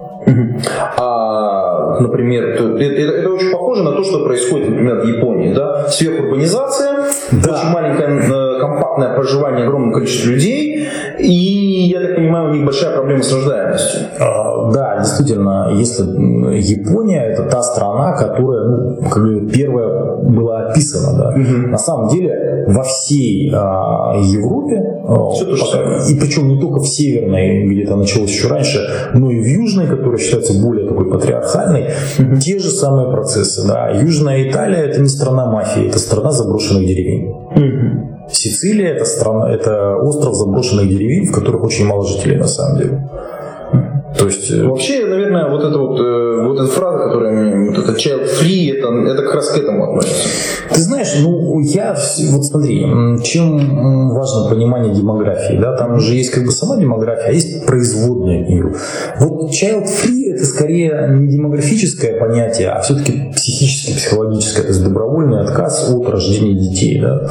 [0.96, 5.52] А, например, это, это очень похоже на то, что происходит, например, в Японии.
[5.52, 5.88] Да?
[5.88, 7.54] Сверхурбанизация, да.
[7.54, 10.86] очень маленькое э, компактное проживание огромного количества людей,
[11.18, 14.00] и, я так понимаю, у них большая проблема с рождаемостью.
[14.72, 16.02] Да, действительно, если
[16.58, 21.18] Япония это та страна, которая ну, как бы первая была описана.
[21.18, 21.28] Да.
[21.30, 21.68] Угу.
[21.68, 25.32] На самом деле во всей а, Европе, а,
[26.08, 28.80] и причем не только в северной, где это началось еще раньше,
[29.14, 32.36] но и в южной, которая считается более такой патриархальной, угу.
[32.36, 33.66] те же самые процессы.
[33.66, 33.90] Да.
[33.90, 37.28] Южная Италия это не страна мафии, это страна заброшенных деревень.
[37.28, 37.97] Угу.
[38.30, 43.08] Сицилия это страна, это остров заброшенных деревень, в которых очень мало жителей на самом деле.
[44.16, 44.50] То есть...
[44.50, 48.76] Э, Вообще, наверное, вот эта вот, э, вот эта фраза, которая вот это child free,
[48.76, 50.28] это, это как раз к этому относится.
[50.72, 51.96] Ты знаешь, ну, я,
[52.30, 52.80] вот смотри,
[53.22, 58.44] чем важно понимание демографии, да, там уже есть как бы сама демография, а есть производная
[58.44, 58.74] к нее.
[59.20, 65.40] Вот child free это скорее не демографическое понятие, а все-таки психическое, психологическое, то есть добровольный
[65.40, 67.28] отказ от рождения детей, да.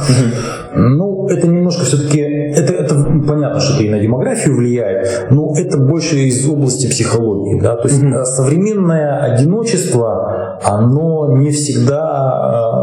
[0.74, 0.78] Угу.
[0.80, 2.87] Ну, это немножко все-таки, это
[3.26, 7.88] понятно, что это и на демографию влияет, но это больше из области психологии, да, то
[7.88, 8.24] есть угу.
[8.24, 12.78] современное одиночество, оно не всегда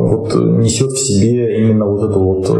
[0.00, 2.50] вот несет в себе именно вот эту вот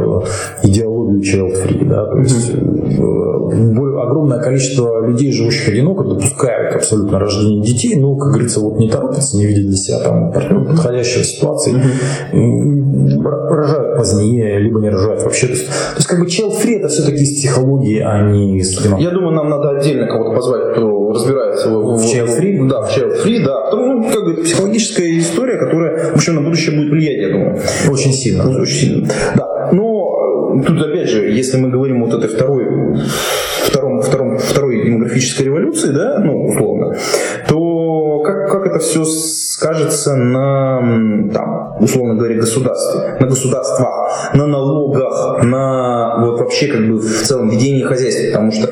[0.63, 0.67] э,
[1.01, 4.01] идеологию child free, да, то есть mm-hmm.
[4.01, 9.37] огромное количество людей, живущих одиноко, допускают абсолютно рождение детей, но, как говорится, вот не торопятся,
[9.37, 13.23] не видят для себя там подходящей ситуации, mm-hmm.
[13.23, 15.47] рожают позднее, либо не рожают вообще.
[15.47, 18.81] То есть, то есть как бы child free это все-таки из психологии, а не из
[18.99, 22.69] Я думаю, нам надо отдельно кого-то позвать, кто разбирается в, в child free.
[22.69, 23.61] Да, в child free, да.
[23.65, 27.59] Потому, ну, как бы психологическая история, которая, в общем, на будущее будет влиять, я думаю.
[27.91, 28.49] Очень сильно.
[28.49, 29.09] Очень сильно.
[29.37, 29.71] Да.
[29.73, 29.90] Но
[30.59, 32.67] тут опять же, если мы говорим вот этой второй,
[33.65, 36.97] втором, втором, второй демографической революции, да, ну, условно,
[37.49, 37.70] то
[38.23, 40.81] как, как это все скажется на,
[41.33, 47.49] там, условно говоря, государстве, на государствах, на налогах, на вот вообще как бы в целом
[47.51, 48.69] ведении хозяйства, потому что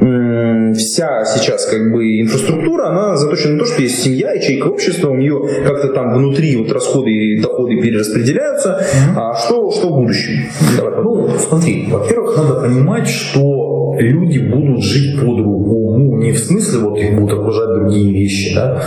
[0.00, 5.10] м- вся сейчас как бы инфраструктура, она заточена на то, что есть семья, ячейка общества,
[5.10, 8.80] у нее как-то там внутри вот расходы и доходы перераспределяются,
[9.16, 10.44] а что, что в будущем?
[10.76, 10.94] Давай.
[11.02, 13.69] Ну, смотри, во-первых, надо понимать, что
[14.00, 18.82] люди будут жить по-другому, не в смысле вот их будут окружать другие вещи, да,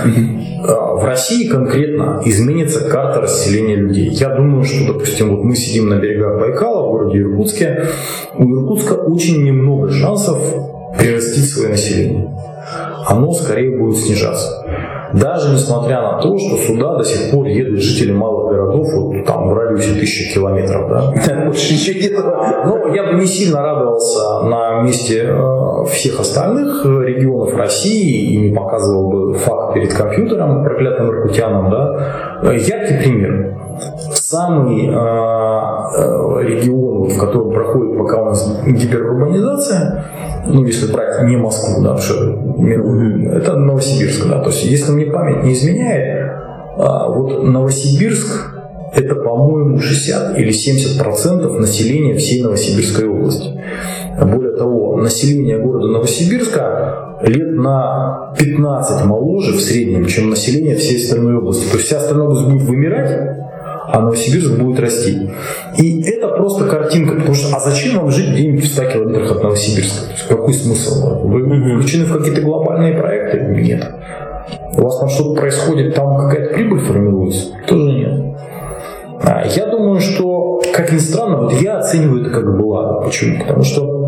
[0.68, 4.10] а в России конкретно изменится карта расселения людей.
[4.10, 7.86] Я думаю, что, допустим, вот мы сидим на берегах Байкала в городе Иркутске.
[8.38, 10.40] У Иркутска очень немного шансов
[10.98, 12.30] прирастить свое население.
[13.08, 14.63] Оно скорее будет снижаться.
[15.14, 19.50] Даже несмотря на то, что сюда до сих пор едут жители малых городов, вот там
[19.50, 21.46] в радиусе тысячи километров, да.
[21.46, 22.14] Больше ничего нет.
[22.66, 28.56] Но я бы не сильно радовался на месте э, всех остальных регионов России и не
[28.56, 32.52] показывал бы факт перед компьютером проклятым иркутянам, да.
[32.52, 33.58] Яркий пример.
[34.14, 40.06] Самый э, э, регион, в котором проходит пока у нас гиперурбанизация,
[40.46, 41.98] ну, если брать не Москву, да,
[42.58, 46.32] мировую, это Новосибирск, да, то есть, если мне память не изменяет,
[46.78, 48.54] а, вот Новосибирск
[48.96, 53.60] это, по-моему, 60 или 70 процентов населения всей Новосибирской области.
[54.22, 61.38] Более того, население города Новосибирска лет на 15 моложе в среднем, чем население всей остальной
[61.38, 61.68] области.
[61.70, 63.38] То есть вся остальная область будет вымирать,
[63.88, 65.32] а Новосибирск будет расти.
[65.78, 69.44] И это просто картинка, потому что а зачем вам жить где-нибудь в 100 километрах от
[69.44, 70.06] Новосибирска?
[70.06, 71.28] То есть какой смысл?
[71.28, 73.40] Вы включены в какие-то глобальные проекты?
[73.40, 73.88] Нет.
[74.78, 77.48] У вас там что-то происходит, там какая-то прибыль формируется?
[77.68, 78.38] Тоже нет.
[79.22, 83.06] А я думаю, что, как ни странно, вот я оцениваю это как благо.
[83.06, 83.40] Почему?
[83.40, 84.04] Потому что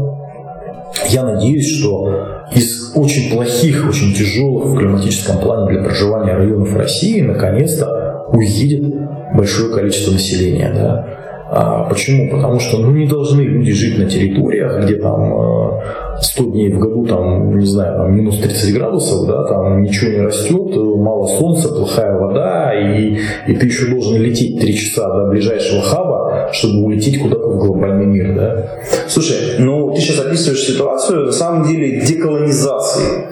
[1.09, 7.21] я надеюсь, что из очень плохих, очень тяжелых в климатическом плане для проживания районов России
[7.21, 9.04] наконец-то уедет
[9.35, 10.71] большое количество населения.
[10.73, 11.15] Да?
[11.47, 12.31] А почему?
[12.31, 15.79] Потому что ну, не должны люди жить на территориях, где там
[16.19, 20.11] 100 э, дней в году, там, не знаю, там, минус 30 градусов, да, там ничего
[20.11, 25.29] не растет, мало солнца, плохая вода, и, и ты еще должен лететь 3 часа до
[25.29, 28.35] ближайшего хаба, чтобы улететь куда-то в глобальный мир.
[28.35, 28.79] Да?
[29.07, 33.27] Слушай, ну ты сейчас описываешь ситуацию, на самом деле, деколонизации.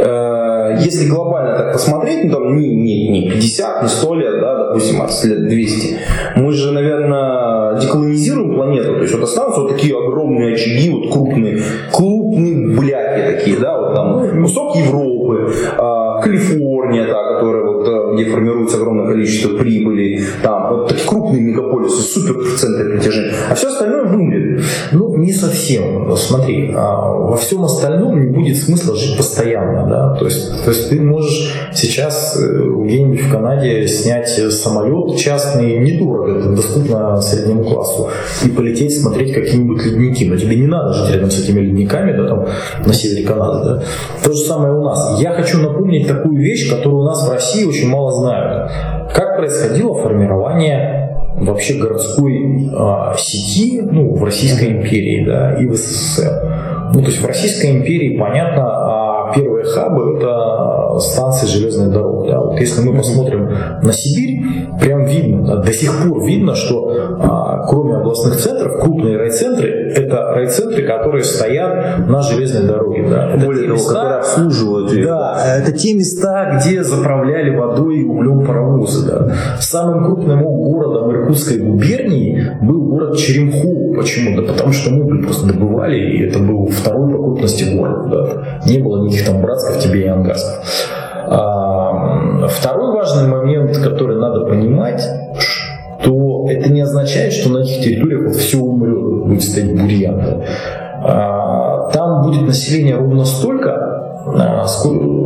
[0.00, 4.66] Э, если глобально так посмотреть, ну там не, не, не 50, не 100 лет, да,
[4.66, 5.96] допустим, а лет 200,
[6.36, 11.60] мы же, наверное, деколонизируем планету, то есть вот останутся вот такие огромные очаги, вот крупные,
[11.92, 17.64] крупные бляки такие, да, вот там кусок Европы, а, Калифорния, да, которая
[18.14, 23.68] где формируется огромное количество прибыли, там вот такие крупные мегаполисы, супер центры притяжения, а все
[23.68, 24.62] остальное вымрет.
[24.92, 26.16] Ну, не совсем.
[26.16, 30.90] Смотри, а, во всем остальном не будет смысла жить постоянно, да, то есть, то есть
[30.90, 38.10] ты можешь сейчас э, где-нибудь в Канаде снять самолет частный, недорого, это доступно среднему классу,
[38.44, 42.28] и полететь смотреть какие-нибудь ледники, но тебе не надо жить рядом с этими ледниками, да,
[42.28, 42.46] там,
[42.84, 43.82] на севере Канады, да.
[44.24, 45.20] То же самое у нас.
[45.20, 48.70] Я хочу напомнить такую вещь, которую у нас в России очень мало знают.
[49.12, 51.00] Как происходило формирование
[51.36, 56.90] вообще городской а, сети ну, в Российской империи да, и в СССР.
[56.94, 58.79] Ну, то есть в Российской империи, понятно,
[59.34, 62.28] первые хабы– это станции железной дороги.
[62.28, 62.40] Да.
[62.40, 63.50] Вот если мы посмотрим
[63.82, 64.42] на Сибирь,
[64.80, 70.32] прям видно, да, до сих пор видно, что а, кроме областных центров, крупные райцентры– это
[70.34, 73.06] райцентры, которые стоят на железной дороге.
[73.10, 73.30] Да.
[73.30, 75.04] Это Более того, места, которые обслуживают ее.
[75.06, 79.06] Да, это те места, где заправляли водой и углем паровозы.
[79.06, 79.32] Да.
[79.60, 83.94] Самым крупным городом Иркутской губернии был город Черемху.
[83.96, 84.40] Почему?
[84.40, 88.10] Да потому что мы просто добывали, и это был второй по крупности город.
[88.10, 88.60] Да.
[88.66, 90.60] Не было никаких там братских тебе и ангарских.
[91.26, 95.02] А, второй важный момент, который надо понимать,
[96.00, 100.42] что это не означает, что на этих территориях все умрет, будет стоять бурьян.
[101.02, 104.09] А, там будет население ровно столько,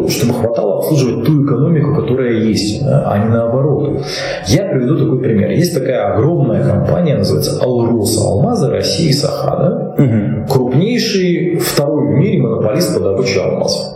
[0.08, 4.02] чтобы хватало обслуживать ту экономику, которая есть, а не наоборот.
[4.46, 5.50] Я приведу такой пример.
[5.50, 9.56] Есть такая огромная компания, называется Алрос, Алмазы России Саха.
[9.96, 10.04] Да?
[10.04, 10.52] Угу.
[10.52, 13.94] Крупнейший второй в мире монополист по добыче алмазов.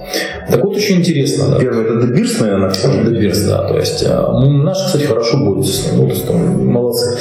[0.51, 1.45] Так вот, очень интересно.
[1.51, 1.59] Да.
[1.59, 2.71] Первый это Дебирс, наверное?
[3.05, 3.69] Дебирс, да.
[3.69, 6.07] То есть, ну, наши, кстати, хорошо борются с ним.
[6.07, 7.19] Вот, там, молодцы.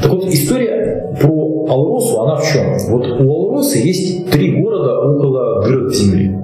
[0.00, 2.78] Так вот, история про Алросу, она в чем?
[2.88, 6.38] Вот у Алроса есть три города около град земли.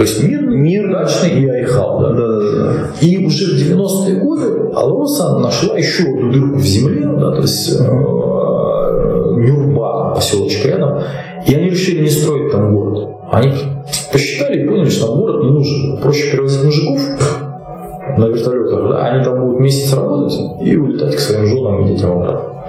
[0.00, 2.00] То есть мир, мир дачный и Айхал.
[2.00, 2.08] Да?
[2.14, 2.72] Да, да, да.
[3.02, 7.78] И уже в 90-е годы Алроса нашла еще одну дырку в земле, да, то есть
[7.78, 7.84] э,
[9.36, 11.02] Нюрба, поселочек рядом,
[11.46, 13.10] и они решили не строить там город.
[13.30, 13.52] Они
[14.10, 15.98] посчитали и поняли, что там город не нужен.
[15.98, 17.00] Проще перевозить мужиков
[18.16, 20.32] на вертолетах, да, они там будут месяц работать
[20.62, 22.64] и улетать к своим женам и детям обратно.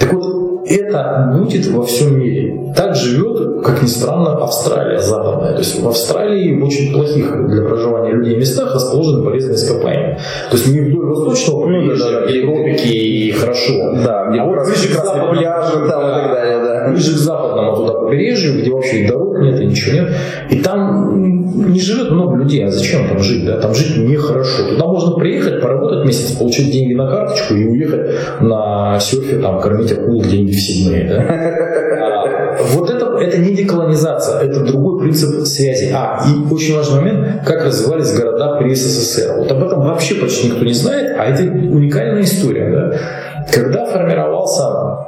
[0.00, 2.72] Так вот, это будет во всем мире.
[2.76, 5.52] Так живет, как ни странно, Австралия западная.
[5.52, 10.18] То есть в Австралии в очень плохих для проживания людей местах расположены полезные ископаемые.
[10.50, 13.92] То есть не вдоль восточного побережья, где тропики и хорошо.
[14.04, 16.65] Да, где а вот ближе к пляжу там и так далее, да.
[16.92, 20.08] Ближе к западному туда побережью, где вообще дорог нет, и ничего нет.
[20.50, 22.64] И там не живет много людей.
[22.64, 23.44] А зачем там жить?
[23.44, 23.58] Да?
[23.60, 24.70] Там жить нехорошо.
[24.70, 28.10] Туда можно приехать, поработать месяц, получить деньги на карточку и уехать
[28.40, 31.08] на серфе, там, кормить акул где-нибудь в Сиднее.
[31.08, 31.16] Да?
[31.98, 35.92] А, вот это, это не деколонизация, это другой принцип связи.
[35.94, 39.34] А, и очень важный момент, как развивались города при СССР.
[39.38, 42.70] Вот об этом вообще почти никто не знает, а это уникальная история.
[42.70, 42.98] Да?
[43.52, 45.05] Когда формировался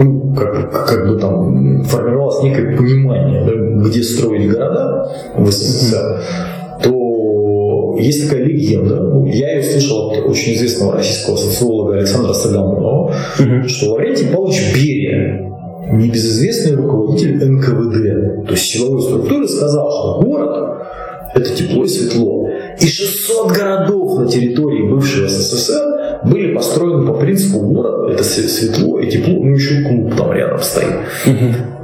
[0.00, 6.22] ну, как, как бы там формировалось некое понимание, да, где строить города в СССР,
[6.82, 8.96] то есть такая легенда.
[8.96, 14.74] Ну, я ее слышал от очень известного российского социолога Александра Сагамонова, mm что Лаврентий Павлович
[14.74, 15.50] Берия,
[15.92, 20.86] небезызвестный руководитель НКВД, то есть силовой структуры, сказал, что город
[21.34, 22.48] это тепло и светло.
[22.80, 29.10] И 600 городов на территории бывшего СССР были построены по принципу город, это светло и
[29.10, 30.94] тепло, ну еще клуб там рядом стоит.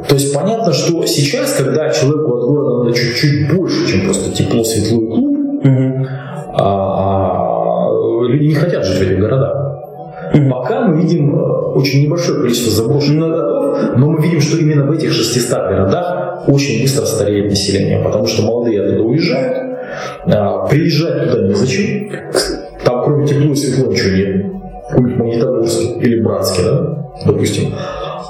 [0.09, 4.65] То есть понятно, что сейчас, когда человеку от города надо чуть-чуть больше, чем просто тепло,
[4.65, 6.07] светло и клуб, угу.
[6.59, 7.89] а,
[8.29, 9.67] люди не хотят жить в этих городах.
[10.51, 11.35] Пока мы видим
[11.75, 16.83] очень небольшое количество заброшенных городов, но мы видим, что именно в этих 600 городах очень
[16.83, 19.76] быстро стареет население, потому что молодые оттуда уезжают,
[20.27, 22.11] а, приезжать туда незачем,
[22.85, 24.47] там кроме тепло и светло ничего нет,
[24.89, 27.75] какой-нибудь Магнитогорск или Братске, да, допустим.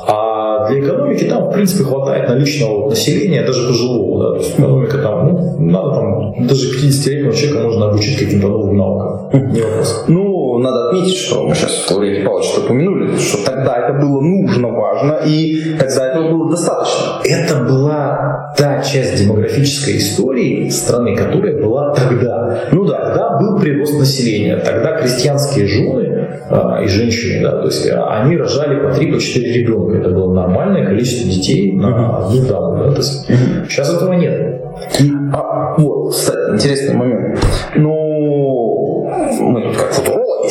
[0.09, 4.99] А для экономики там, в принципе, хватает наличного населения, даже пожилого, да, то есть экономика
[4.99, 10.05] там, ну, надо там, даже 50-летнего человека можно обучить каким-то новым наукам, не вопрос.
[10.09, 15.20] Ну, надо отметить, что мы сейчас Лаврентий Павлович упомянули, что тогда это было нужно, важно,
[15.26, 17.20] и тогда этого было достаточно.
[17.24, 22.64] Это была та часть демографической истории страны, которая была тогда.
[22.72, 27.88] Ну да, тогда был прирост населения, тогда крестьянские жены а, и женщины, да, то есть
[27.90, 29.98] они рожали по 3 по 4 ребенка.
[29.98, 32.84] Это было нормальное количество детей на одну даму.
[32.84, 33.26] Да, то есть,
[33.68, 34.62] сейчас этого нет.
[35.00, 37.38] И, а, вот, кстати, интересный момент.
[37.74, 38.76] Ну, тут как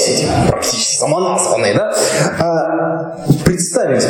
[0.06, 1.94] сидим, практически самоназванные, да?
[2.40, 4.06] А, представить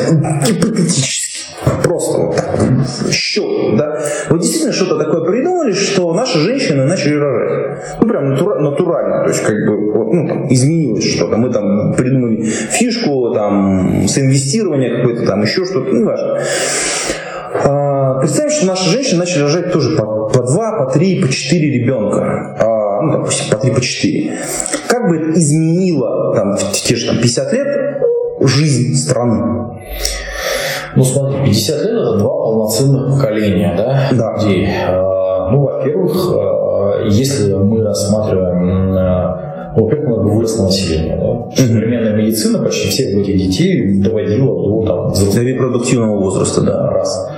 [0.48, 1.46] гипотетически,
[1.84, 2.60] просто вот так,
[3.12, 4.00] счет, да?
[4.30, 7.80] Вот действительно что-то такое придумали, что наши женщины начали рожать.
[8.02, 11.38] Ну, прям натура- натурально, то есть, как бы, вот, ну, там, изменилось что-то.
[11.38, 16.40] Мы там придумали фишку, там, с инвестирования какое-то, там, еще что-то, ну, важно.
[17.64, 21.72] А, представим, что наши женщины начали рожать тоже по, по 2, по 3, по 4
[21.72, 22.56] ребенка.
[22.60, 24.34] А, ну, допустим, по 3, по 4.
[24.88, 27.68] Как бы это изменило там, в те же там, 50 лет
[28.42, 29.78] жизнь страны?
[30.96, 34.44] Ну, смотри, 50 лет это два полноценных поколения, да, Да.
[34.44, 34.68] людей.
[34.88, 36.34] А, Ну, во-первых,
[37.12, 38.96] если мы рассматриваем,
[39.76, 41.56] во-первых, много выросло население, да.
[41.56, 46.90] Современная медицина почти всех этих детей доводила до там, взрослого Для репродуктивного возраста, да.
[46.92, 47.30] раз.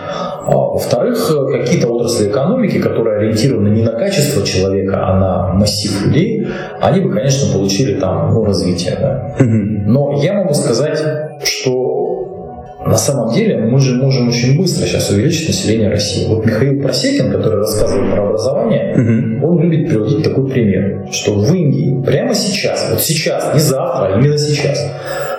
[0.47, 6.47] А, во-вторых, какие-то отрасли экономики, которые ориентированы не на качество человека, а на массив людей,
[6.79, 8.97] они бы, конечно, получили там ну, развитие.
[8.97, 9.35] Да?
[9.39, 11.03] Но я могу сказать,
[11.43, 16.25] что на самом деле мы же можем очень быстро сейчас увеличить население России.
[16.29, 22.01] Вот Михаил Просекин, который рассказывает про образование, он любит приводить такой пример, что в Индии
[22.05, 24.79] прямо сейчас, вот сейчас, не завтра, а именно сейчас,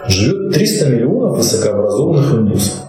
[0.06, 2.87] живет 300 миллионов высокообразованных индусов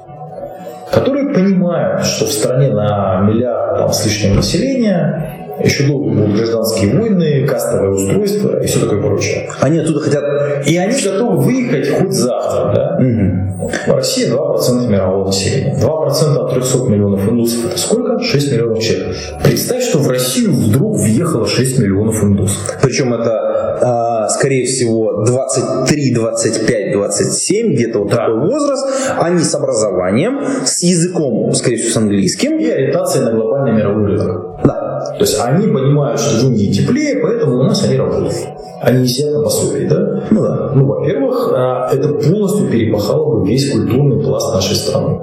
[0.92, 6.98] которые понимают, что в стране на миллиард там, с лишним населения еще долго будут гражданские
[6.98, 9.50] войны, кастовое устройство и все такое прочее.
[9.60, 10.24] Они оттуда хотят...
[10.66, 12.98] И они готовы выехать хоть завтра, да?
[13.00, 13.72] Угу.
[13.88, 15.78] Россия 2% мирового населения.
[15.78, 18.20] 2% от 300 миллионов индусов это сколько?
[18.24, 19.16] 6 миллионов человек.
[19.44, 22.78] Представь, что в Россию вдруг въехало 6 миллионов индусов.
[22.82, 23.49] Причем это,
[23.82, 28.18] а, скорее всего, 23, 25, 27, где-то вот да.
[28.18, 28.88] такой возраст.
[29.20, 32.60] Они с образованием, с языком, скорее всего, с английским.
[32.60, 34.60] И ориентацией на глобальный мировой рынок.
[34.64, 35.14] Да.
[35.18, 38.34] То есть они понимают, что в Индии теплее, поэтому у нас они работают.
[38.82, 40.24] Они не сидят на пособии, да?
[40.30, 40.72] Ну да.
[40.74, 45.20] Ну, во-первых, а, это полностью перепахало бы весь культурный пласт нашей страны.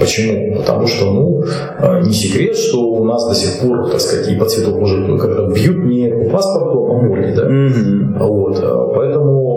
[0.00, 0.56] Почему?
[0.56, 1.44] Потому что, ну,
[1.78, 5.18] а, не секрет, что у нас до сих пор, так сказать, и по цвету кожи
[5.18, 7.46] когда бьют не по паспорту, а по морде, да?
[7.46, 8.18] Mm-hmm.
[8.18, 8.58] Вот.
[8.62, 9.49] А, поэтому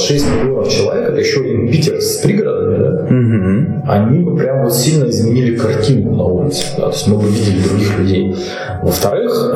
[0.00, 3.08] 6 миллионов человек, это еще один Питер с пригородами, да?
[3.08, 3.80] Mm-hmm.
[3.86, 6.84] Они бы прям вот сильно изменили картинку на улице, да?
[6.84, 8.34] То есть мы бы видели других людей.
[8.82, 9.52] Во-вторых,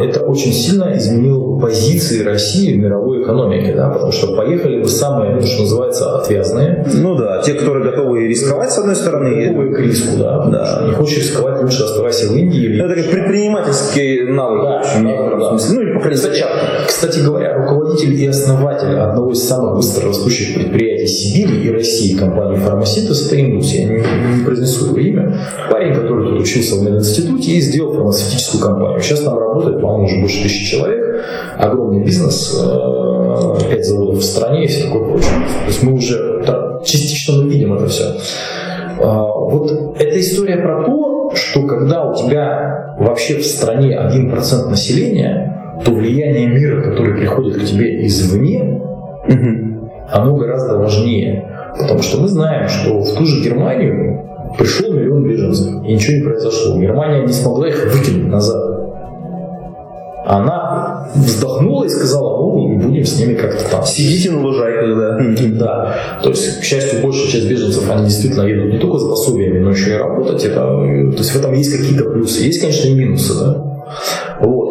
[0.00, 5.34] это очень сильно изменило позиции России в мировой экономике, да, потому что поехали бы самые,
[5.36, 6.86] ну, что называется, отвязные.
[6.94, 9.46] Ну да, те, которые готовы рисковать, с одной стороны.
[9.46, 10.44] Готовы к риску, да.
[10.46, 10.84] да.
[10.86, 12.64] Не хочешь рисковать, лучше оставайся в Индии.
[12.64, 12.84] Или...
[12.84, 15.48] Это как предпринимательский навык, да, в общем, да, да.
[15.50, 15.74] смысле.
[15.74, 16.44] Ну, или по кстати,
[16.86, 22.58] кстати говоря, руководитель и основатель одного из самых быстро растущих предприятий Сибири и России, компании
[22.58, 23.72] Фармасинтез, это Индус.
[23.72, 25.38] Я не, не произнесу его имя.
[25.70, 29.00] Парень, который тут учился в мединституте и сделал фармацевтическую компанию.
[29.00, 31.04] Сейчас там работает, по-моему, уже больше тысячи человек
[31.58, 32.54] огромный бизнес,
[33.68, 35.30] 5 э, заводов в стране и все такое прочее.
[35.64, 36.42] То есть мы уже
[36.84, 38.04] частично мы видим это все.
[39.00, 45.80] А, вот эта история про то, что когда у тебя вообще в стране 1% населения,
[45.84, 48.80] то влияние мира, который приходит к тебе извне,
[50.10, 51.50] оно гораздо важнее.
[51.78, 54.22] Потому что мы знаем, что в ту же Германию
[54.56, 56.80] пришел миллион беженцев, и ничего не произошло.
[56.80, 58.74] Германия не смогла их выкинуть назад
[60.24, 63.84] она вздохнула и сказала, ну, будем с ними как-то там.
[63.84, 65.18] Сидите на лужайках, да.
[65.58, 65.98] Да.
[66.22, 69.70] То есть, к счастью, большая часть беженцев, они действительно едут не только с пособиями, но
[69.70, 70.42] еще и работать.
[70.44, 72.42] Это, то есть в этом есть какие-то плюсы.
[72.42, 73.84] Есть, конечно, и минусы, да.
[74.40, 74.63] Вот.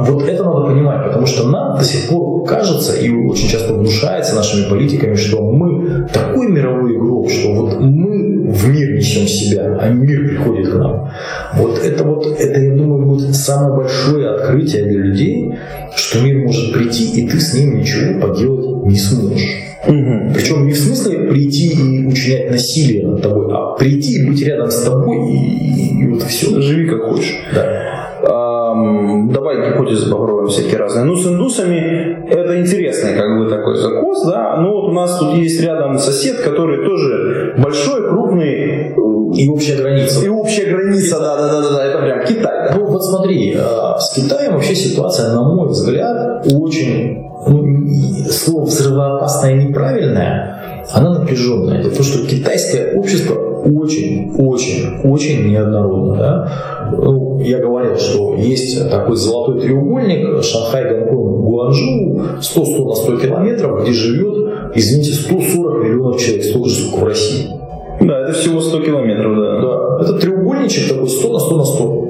[0.00, 3.74] А вот это надо понимать, потому что нам до сих пор кажется и очень часто
[3.74, 9.76] внушается нашими политиками, что мы такой мировой игрок, что вот мы в мир несем себя,
[9.78, 11.10] а мир приходит к нам.
[11.54, 15.54] Вот это вот, это, я думаю, будет самое большое открытие для людей,
[15.94, 19.50] что мир может прийти, и ты с ним ничего поделать не сможешь.
[19.86, 20.32] Угу.
[20.34, 24.70] Причем не в смысле прийти и учинять насилие над тобой, а прийти и быть рядом
[24.70, 26.58] с тобой и, и, и вот все.
[26.58, 27.34] Живи как хочешь.
[27.54, 28.49] Да
[29.32, 31.04] давай гипотезы попробуем всякие разные.
[31.04, 34.56] Ну, с индусами это интересный как бы такой закос, да.
[34.60, 38.94] Ну, вот у нас тут есть рядом сосед, который тоже большой, крупный.
[39.32, 40.24] И общая граница.
[40.24, 42.68] И общая граница, да, да, да, да, да, это прям Китай.
[42.68, 42.74] Да.
[42.76, 47.84] Ну, вот смотри, э, с Китаем вообще ситуация, на мой взгляд, очень, ну,
[48.28, 50.59] слово взрывоопасное неправильное,
[50.92, 51.80] она напряженная.
[51.80, 56.16] Это то, что китайское общество очень, очень, очень неоднородно.
[56.16, 56.52] Да?
[56.92, 63.82] Ну, я говорил, что есть такой золотой треугольник Шанхай, Гонконг, Гуанчжоу 100-100 на 100 километров,
[63.82, 67.48] где живет, извините, 140 миллионов человек, столько же, сколько в России.
[68.00, 69.60] Да, это всего 100 километров, да.
[69.60, 72.09] Да, это треугольничек такой 100 на 100 на 100.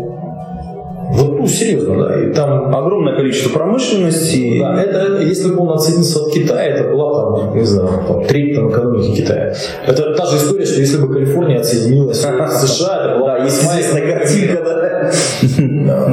[1.50, 2.22] Ну, серьезно, да.
[2.22, 4.58] И там огромное количество промышленности.
[4.60, 8.24] Да, это, это, если бы он отсоединился от Китая, это была там, не знаю, там,
[8.24, 9.54] треть там, экономики Китая.
[9.86, 14.18] Это та же история, что если бы Калифорния отсоединилась от США, это была да, естественная
[14.18, 14.80] картинка, да.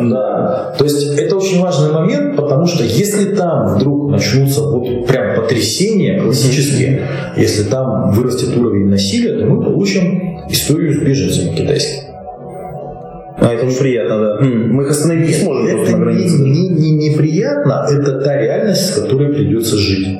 [0.09, 0.73] Да.
[0.77, 6.19] То есть это очень важный момент, потому что если там вдруг начнутся вот прям потрясения
[6.19, 12.06] классические, если там вырастет уровень насилия, то мы получим историю с беженцами китайскими.
[13.47, 14.39] А это неприятно, да.
[14.41, 16.37] Мы их остановить не сможем это на границе.
[16.39, 20.19] Не, не, не неприятно, это та реальность, с которой придется жить.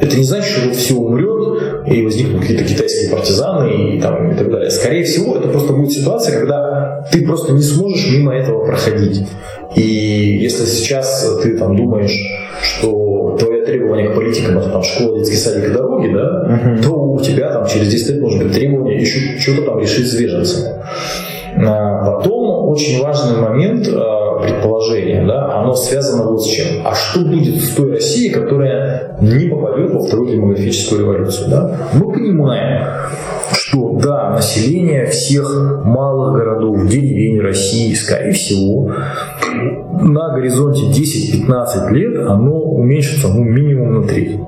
[0.00, 4.50] Это не значит, что все умрет и возникнут какие-то китайские партизаны и, там, и так
[4.50, 4.68] далее.
[4.68, 9.22] Скорее всего, это просто будет ситуация, когда ты просто не сможешь мимо этого проходить.
[9.76, 12.18] И если сейчас ты там думаешь,
[12.62, 16.82] что твоя требование к политикам это там школа, детский садик и дороги, да, uh-huh.
[16.82, 20.16] то у тебя там через 10 лет может быть требование еще что-то там решить с
[20.16, 20.74] беженцами.
[21.56, 26.84] Потом очень важный момент а, предположения, да, оно связано вот с чем.
[26.84, 31.50] А что будет с той Россией, которая не попадет во вторую демографическую революцию?
[31.50, 31.76] Да?
[31.94, 32.86] Мы понимаем,
[33.52, 38.92] что да, население всех малых городов, деревень России, скорее всего,
[40.00, 44.38] на горизонте 10-15 лет оно уменьшится ну, минимум на треть.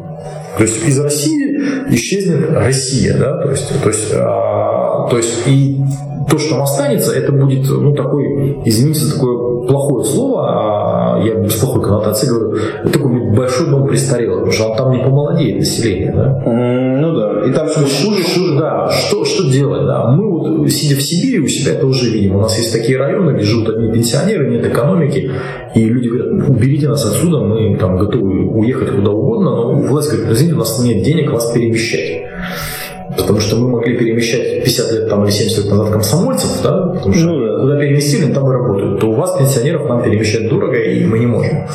[0.56, 5.78] То есть из России исчезнет Россия, да, то есть, то есть, а, то есть и
[6.28, 11.54] то, что останется, это будет, ну, такой, извините за такое плохое слово, а я без
[11.54, 16.12] плохой коннотации говорю, это такой большой дом престарелых, потому что он там не помолодеет население,
[16.12, 16.42] да?
[16.44, 20.10] ну да, и там все хуже, хуже, да, что, что делать, да?
[20.10, 23.32] Мы вот, сидя в Сибири у себя, это уже видим, у нас есть такие районы,
[23.32, 25.30] где живут одни пенсионеры, нет экономики,
[25.74, 30.32] и люди говорят, уберите нас отсюда, мы там готовы уехать куда угодно, но власть говорит,
[30.32, 32.24] извините, у нас нет денег вас перемещать.
[33.16, 37.14] Потому что мы могли перемещать 50 лет там, или 70 лет назад комсомольцев, да, потому
[37.14, 37.60] что ну, да.
[37.60, 39.00] куда переместили, там и работают.
[39.00, 41.66] То у вас пенсионеров нам перемещать дорого, и мы не можем.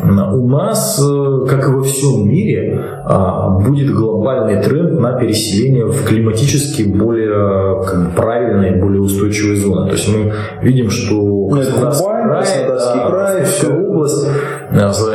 [0.00, 6.04] У нас, э, как и во всем мире, а, будет глобальный тренд на переселение в
[6.04, 9.88] климатически более как бы, правильные, более устойчивые зоны.
[9.88, 14.26] То есть мы видим, что ну, Краснодарский край, Краснодарский край, все область,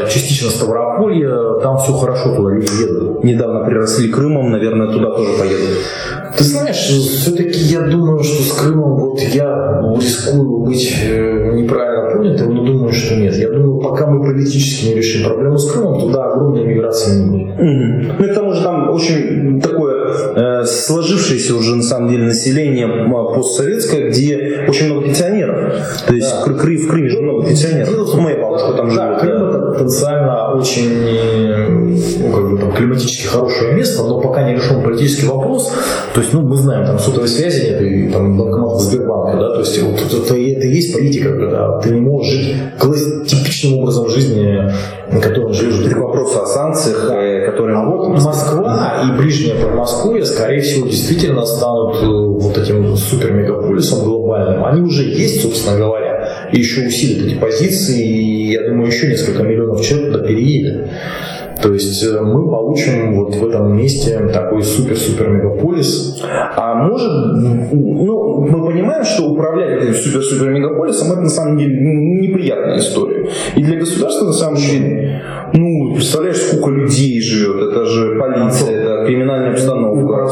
[0.10, 3.24] частично Ставрополье, там все хорошо, туда люди едут.
[3.24, 5.80] Недавно приросли Крымом, наверное, туда тоже поедут.
[6.38, 12.56] Ты знаешь, все-таки я думаю, что с Крымом вот я рискую быть э, неправильно понятым,
[12.56, 13.36] но думаю, что нет.
[13.36, 17.60] Я думаю, пока мы политически не решим проблему с Крымом, туда огромной миграции не будет.
[17.60, 18.16] Mm-hmm.
[18.18, 22.88] Ну и к тому же там очень такое э, сложившееся уже на самом деле население
[23.34, 25.74] постсоветское, где очень много пенсионеров.
[26.08, 26.46] То есть да.
[26.46, 27.90] в, Кры- в Крыме же много пенсионеров.
[27.92, 29.20] Ну, моя бабушка там живет.
[29.20, 29.63] Да.
[29.74, 35.72] Потенциально очень ну, как бы, там, климатически хорошее место, но пока не решен политический вопрос,
[36.14, 39.60] то есть, ну, мы знаем, там сотовой связи нет, и там банкомат Сбербанка, да, то
[39.60, 42.56] есть вот это, это, это и есть политика, когда ты не можешь жить
[43.28, 44.72] типичным образом жизни,
[45.22, 45.80] которым живешь.
[45.80, 47.22] Это к вопросу о санкциях, да.
[47.22, 47.78] Э, которые...
[47.78, 54.66] А вот Москва и ближняя Подмосковье, скорее всего, действительно станут э, вот этим супер-мегаполисом глобальным.
[54.66, 56.13] Они уже есть, собственно говоря,
[56.54, 60.88] и еще усилят эти позиции, и я думаю, еще несколько миллионов человек туда переедет.
[61.62, 66.22] То есть э, мы получим вот в этом месте такой супер-супер мегаполис.
[66.24, 67.10] А может,
[67.72, 73.30] ну, мы понимаем, что управлять этим супер-супер мегаполисом это на самом деле неприятная история.
[73.56, 75.22] И для государства на самом деле,
[75.54, 80.30] ну, представляешь, сколько людей живет, это же полиция, это криминальная обстановка.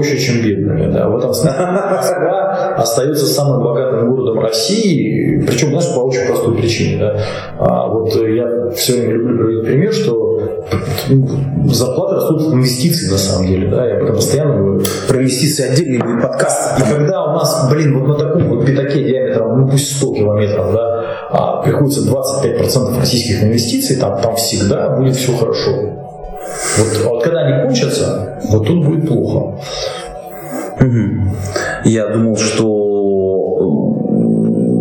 [0.00, 0.92] Проще, чем бедными.
[0.92, 1.08] Да.
[1.08, 6.98] В этом смысле Москва остается самым богатым городом России, причем, знаешь, по очень простой причине.
[6.98, 7.16] Да.
[7.58, 10.40] А вот я все время люблю приводить пример, что
[11.66, 13.68] зарплаты растут от инвестиций на самом деле.
[13.68, 13.86] Да.
[13.86, 14.82] Я постоянно говорю.
[15.08, 16.80] Про инвестиции отдельный подкаст.
[16.80, 20.72] И когда у нас, блин, вот на таком вот пятаке диаметром, ну пусть 100 километров,
[20.72, 25.99] да, а приходится 25% российских инвестиций, там, там всегда будет все хорошо.
[26.40, 29.58] Вот, вот когда они кончатся, вот тут будет плохо.
[31.84, 32.66] Я думал, что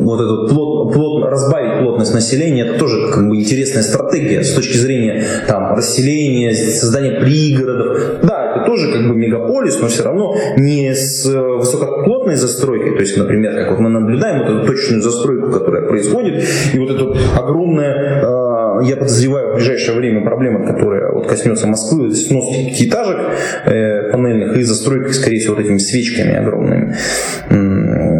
[0.10, 1.69] вот этот плот, плот, разбавить
[2.10, 8.22] плотность населения, это тоже как бы интересная стратегия с точки зрения там, расселения, создания пригородов.
[8.24, 12.96] Да, это тоже как бы мегаполис, но все равно не с высокоплотной застройкой.
[12.96, 16.44] То есть, например, как вот мы наблюдаем вот эту точную застройку, которая происходит,
[16.74, 18.50] и вот это огромное э,
[18.84, 23.18] я подозреваю в ближайшее время проблема, которая вот коснется Москвы, снос пятиэтажек
[23.66, 26.96] э, панельных и застройка, скорее всего, вот этими свечками огромными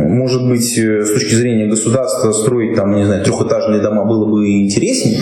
[0.10, 4.48] может быть, э, с точки зрения государства строить там, не знаю, трехэтажные дома было бы
[4.62, 5.20] интереснее?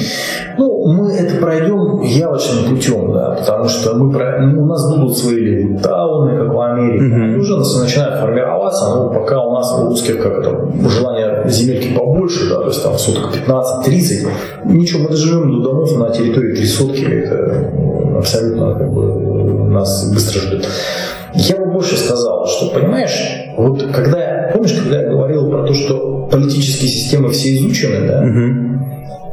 [0.58, 4.42] Ну, мы это пройдем явочным путем, да, потому что мы про...
[4.42, 7.42] ну, у нас будут свои тауны, как в Америке, угу.
[7.42, 12.62] уже начинают формироваться, но пока у нас у русских как это, желание земельки побольше, да,
[12.62, 14.28] то есть там соток 15-30,
[14.66, 17.72] ничего, мы доживем до домов на территории три сотки, это
[18.18, 19.28] абсолютно как бы,
[19.78, 20.68] нас быстро ждет.
[21.38, 23.16] Я бы больше сказал, что, понимаешь,
[23.58, 28.86] вот когда, помнишь, когда я говорил про то, что политические системы все изучены, да, угу.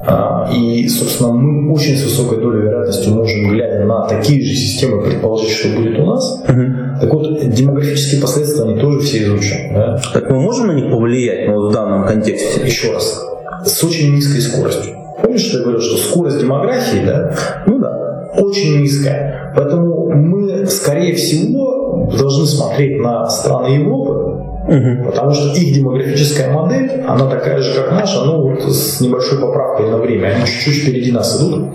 [0.06, 5.02] а, и, собственно, мы очень с высокой долей вероятности можем, глядя на такие же системы,
[5.02, 6.62] предположить, что будет у нас, угу.
[7.00, 9.72] так вот, демографические последствия, они тоже все изучены.
[9.72, 10.00] Да?
[10.12, 12.60] Так мы можем на них повлиять ну, в данном контексте?
[12.66, 13.24] Еще раз,
[13.64, 14.94] с очень низкой скоростью.
[15.22, 17.34] Помнишь, что я говорил, что скорость демографии, да?
[17.66, 18.30] Ну да.
[18.36, 19.52] Очень низкая.
[19.56, 21.73] Поэтому мы, скорее всего,
[22.10, 24.34] должны смотреть на страны Европы
[24.66, 25.04] Угу.
[25.10, 29.90] Потому что их демографическая модель, она такая же, как наша, но вот с небольшой поправкой
[29.90, 30.28] на время.
[30.28, 31.74] Они чуть-чуть впереди нас идут.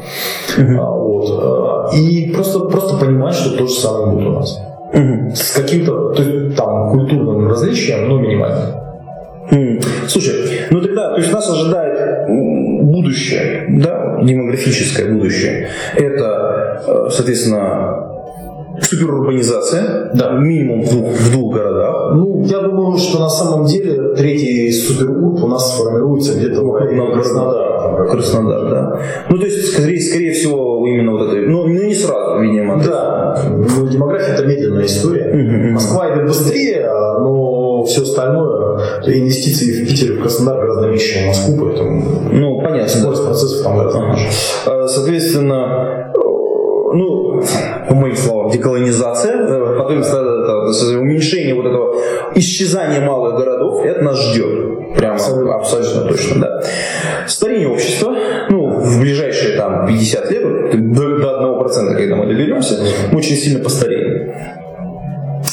[0.58, 0.80] Угу.
[0.80, 1.94] А, вот.
[1.94, 4.60] И просто, просто понимать, что то же самое будет у нас.
[4.94, 5.36] Угу.
[5.36, 8.76] С каким-то то есть, там, культурным различием, но минимальным.
[10.08, 12.28] Слушай, ну тогда, то есть нас ожидает
[12.84, 15.70] будущее, да, демографическое будущее.
[15.96, 18.09] Это, э, соответственно,
[18.82, 20.32] суперурбанизация, да.
[20.32, 22.16] минимум в двух, в двух городах.
[22.16, 28.10] Ну, я думаю, что на самом деле третий суперурб у нас сформируется где-то в Краснодар.
[28.10, 29.00] Краснодар, да.
[29.30, 32.82] Ну, то есть, скорее, скорее всего, именно вот это, ну, ну не сразу, видимо.
[32.84, 35.72] Да, ну, демография это медленная история.
[35.72, 41.24] Москва идет быстрее, но все остальное, инвестиции в Питер и в Краснодар гораздо меньше, чем
[41.24, 42.88] в Москву, поэтому ну, понятно.
[42.88, 44.28] скорость процессов там гораздо меньше.
[44.66, 46.09] А, соответственно,
[46.94, 47.44] ну,
[47.88, 49.98] по моим словам, деколонизация, э, потом
[51.00, 51.96] уменьшение вот этого
[52.36, 54.96] исчезания малых городов, это нас ждет.
[54.96, 56.64] Прямо абсолютно, абсолютно точно, да.
[57.28, 58.16] Старение общества,
[58.50, 62.76] ну, в ближайшие там 50 лет, до, до 1%, когда мы доберемся,
[63.12, 64.34] мы очень сильно постареем.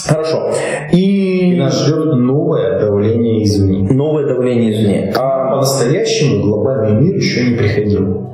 [0.07, 0.53] Хорошо.
[0.93, 3.93] И нас ждет новое давление извне.
[3.93, 5.13] Новое давление извне.
[5.15, 8.27] А по-настоящему глобальный мир еще не приходил.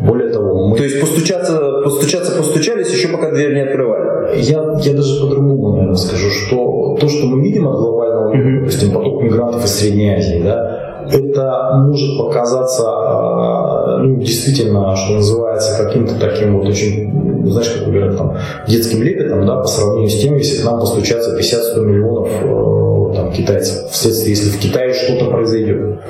[0.00, 0.76] Более того, мы...
[0.76, 4.36] То есть постучаться, постучаться постучались, еще пока дверь не открывали?
[4.36, 8.92] Я, я даже по-другому, наверное, скажу, что то, что мы видим от глобального мира, допустим,
[8.92, 16.18] поток мигрантов из Средней Азии, да, это может показаться а, ну, действительно, что называется, каким-то
[16.18, 18.36] таким вот очень, знаешь, как говорят, там,
[18.66, 23.32] детским лепетом, да, по сравнению с тем, если к нам постучаться 50-100 миллионов э, там,
[23.32, 26.00] китайцев, вследствие, если в Китае что-то произойдет.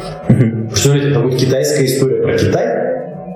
[0.74, 2.87] Что это будет китайская история про Китай,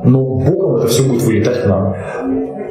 [0.05, 1.95] но боком это все будет вылетать к нам.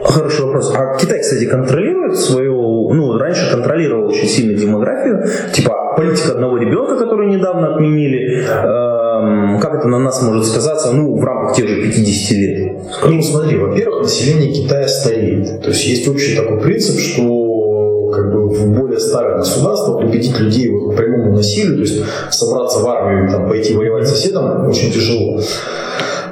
[0.03, 0.73] Хороший вопрос.
[0.75, 5.23] А Китай, кстати, контролирует свою, ну, раньше контролировал очень сильно демографию,
[5.53, 11.15] типа политика одного ребенка, которую недавно отменили, эм, как это на нас может сказаться, ну,
[11.15, 12.77] в рамках тех же 50 лет?
[13.07, 15.61] Ну, смотри, во-первых, население Китая стареет.
[15.61, 20.69] То есть есть общий такой принцип, что как бы в более старых государствах победить людей
[20.69, 24.91] вот, к прямому насилию, то есть собраться в армию там, пойти воевать с соседом, очень
[24.91, 25.39] тяжело.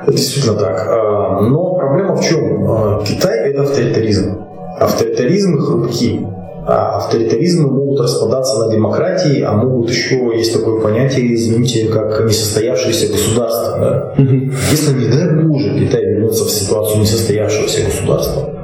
[0.09, 0.87] Это действительно так.
[0.89, 2.65] А, но проблема в чем?
[2.67, 4.37] А, Китай– это авторитаризм.
[4.79, 6.25] Авторитаризм хрупкий.
[6.65, 13.11] А авторитаризмы могут распадаться на демократии, а могут еще, есть такое понятие, извините, как несостоявшееся
[13.11, 13.77] государство.
[13.79, 14.23] Да?
[14.71, 18.58] Если, не дай Боже, Китай вернется в ситуацию несостоявшегося государства,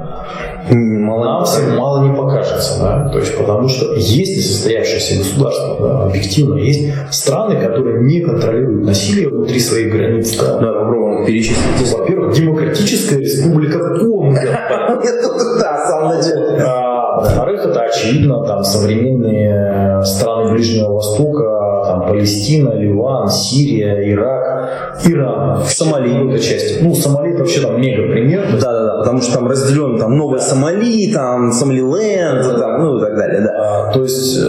[0.70, 6.04] мало нам всем мало не покажется, да, то есть потому что есть несостоявшееся государство, да,
[6.06, 10.36] объективно есть страны, которые не контролируют насилие внутри своих границ.
[10.38, 11.58] Да, да попробуем перечислить.
[11.80, 14.42] Ну, во-первых, демократическая республика Конго.
[15.60, 16.60] Да, самом начале.
[16.62, 21.65] А, во-вторых, это очевидно, там современные страны Ближнего Востока,
[22.08, 26.14] Палестина, Ливан, Сирия, Ирак, Иран, Сомали.
[26.14, 26.80] какой-то части.
[26.82, 28.46] Ну, Сомали это вообще там мега пример.
[28.62, 33.02] Да, да, да, потому что там разделен там новая Сомали, там Сомалиленд, там, ну и
[33.02, 33.90] так далее, да.
[33.90, 34.48] А, то есть, э,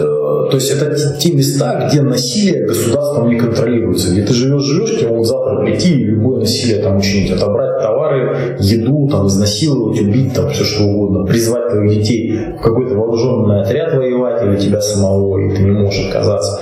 [0.49, 5.09] то есть это те места, где насилие государством не контролируется, где ты живешь, живешь, тебе
[5.09, 10.49] могут завтра прийти и любое насилие там учинить, отобрать товары, еду, там изнасиловать, убить, там
[10.49, 15.55] все что угодно, призвать твоих детей в какой-то вооруженный отряд воевать или тебя самого, и
[15.55, 16.61] ты не можешь отказаться.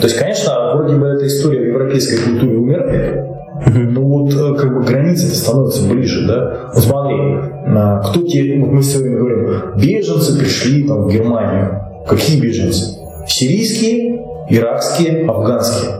[0.00, 3.26] То есть, конечно, вроде бы эта история в европейской культуре умирает,
[3.66, 6.70] но вот э, как бы границы становятся ближе, да.
[6.74, 7.16] Вот смотри,
[8.04, 11.80] кто те, вот мы сегодня говорим, беженцы пришли там в Германию.
[12.06, 12.98] Какие беженцы?
[13.26, 15.92] Сирийские, иракские, афганские.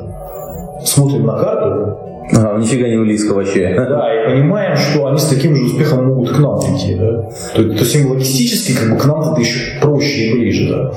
[0.85, 1.99] Смотрим на карту,
[2.33, 3.75] а, нифига не близко вообще.
[3.77, 6.95] Да, и понимаем, что они с таким же успехом могут к нам прийти.
[6.95, 7.29] Да?
[7.55, 10.73] То, то есть им логистически как бы к нам это еще проще и ближе.
[10.73, 10.93] Да?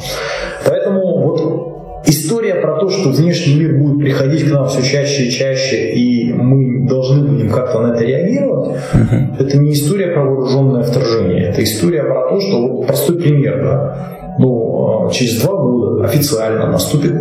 [0.65, 1.72] Поэтому вот
[2.05, 6.33] История про то, что внешний мир будет приходить к нам все чаще и чаще, и
[6.33, 9.39] мы должны будем как-то на это реагировать, uh-huh.
[9.39, 11.49] это не история про вооруженное вторжение.
[11.49, 16.67] Это история про то, что вот простой пример, да, ну, а, через два года официально
[16.67, 17.13] наступит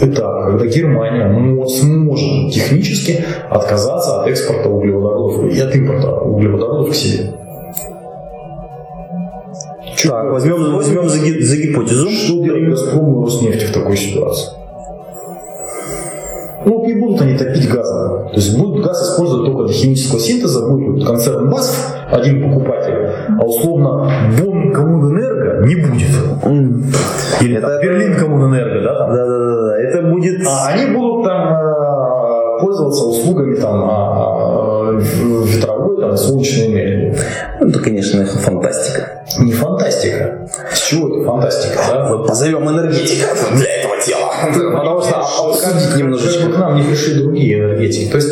[0.00, 7.30] этап, когда Германия сможет технически отказаться от экспорта углеводородов и от импорта углеводородов к себе.
[10.08, 12.10] Так, возьмем, возьмем за, за гипотезу.
[12.10, 14.62] Что делает Газпром и Роснефть в такой ситуации?
[16.64, 18.28] Ну, не будут они топить газом.
[18.28, 23.08] То есть будет газ использовать только для химического синтеза, будет концерн БАСФ, один покупатель,
[23.40, 26.10] а условно Бон Коммунэнерго не будет.
[27.40, 28.98] Или это Берлин Коммунэнерго, да?
[28.98, 29.14] Там?
[29.14, 29.78] Да, да, да, да.
[29.80, 30.46] Это будет.
[30.46, 37.16] А они будут там э, пользоваться услугами там а, а, ветровой, там, солнечной энергии.
[37.62, 39.24] Ну, это, конечно, фантастика.
[39.38, 40.48] не фантастика.
[40.72, 41.78] С чего это фантастика?
[41.88, 42.08] Да?
[42.12, 44.32] Вот позовем энергетика для этого тела.
[44.72, 46.50] Потому что обсудить немножечко.
[46.50, 48.10] К нам не пришли другие энергетики.
[48.10, 48.30] То есть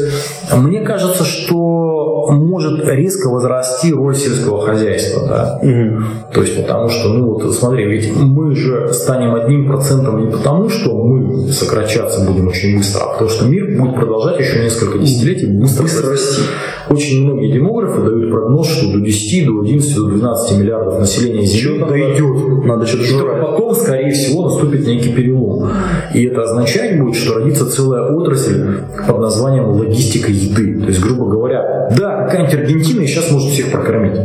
[0.52, 5.26] мне кажется, что может резко возрасти роль сельского хозяйства.
[5.28, 5.60] Да?
[5.62, 6.02] Угу.
[6.34, 10.68] То есть потому что, ну вот смотри, ведь мы же станем одним процентом не потому,
[10.68, 15.46] что мы сокращаться будем очень быстро, а потому что мир будет продолжать еще несколько десятилетий
[15.46, 16.42] быстро, быстро расти.
[16.88, 21.84] Очень многие демографы дают прогноз, что до 10, до 11, до 12 миллиардов населения Земли
[21.88, 22.64] дойдет.
[22.64, 23.40] Надо что-то жрать.
[23.40, 25.70] Потом, скорее всего, наступит некий перелом.
[26.14, 30.80] И это означает будет, что родится целая отрасль под названием логистика еды.
[30.80, 34.18] То есть, грубо говоря, да, какая-нибудь Аргентина сейчас может всех прокормить.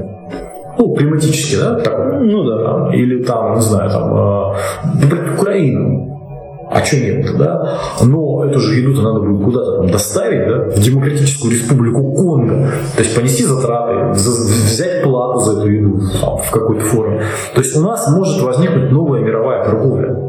[0.77, 1.75] Ну, климатически, да?
[1.79, 2.91] Так, ну да.
[2.93, 6.14] Или там, не знаю, там, э, Украина
[6.70, 7.80] а что нет да?
[8.03, 12.72] Но эту же еду-то надо будет куда-то там доставить, да, в Демократическую Республику Конго.
[12.95, 17.24] То есть понести затраты, взять плату за эту еду там, в какой-то форме.
[17.53, 20.24] То есть у нас может возникнуть новая мировая торговля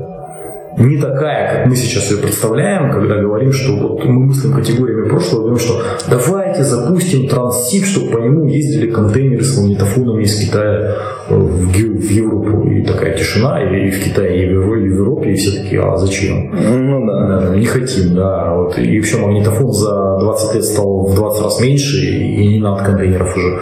[0.79, 5.43] не такая, как мы сейчас ее представляем, когда говорим, что вот мы мыслим категориями прошлого,
[5.43, 10.97] говорим, что давайте запустим транссиб, чтобы по нему ездили контейнеры с магнитофонами из Китая
[11.29, 12.69] в, в Европу.
[12.69, 16.51] И такая тишина, и в Китае, и в Европе, и все такие, а зачем?
[16.53, 17.55] Ну да.
[17.57, 18.55] Не хотим, да.
[18.55, 18.79] Вот.
[18.79, 23.35] И вообще магнитофон за 20 лет стал в 20 раз меньше, и не надо контейнеров
[23.37, 23.61] уже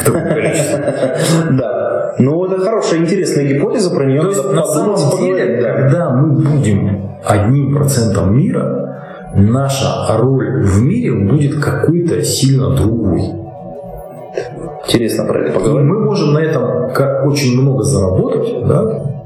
[0.00, 0.94] в таком количестве.
[1.52, 1.86] Да.
[2.18, 6.05] Ну, это хорошая, интересная гипотеза, про нее То есть, на самом деле, когда
[7.26, 13.22] одним процентом мира, наша роль в мире будет какой-то сильно другой.
[14.86, 15.88] Интересно про это поговорить.
[15.88, 18.82] И мы можем на этом как очень много заработать, да?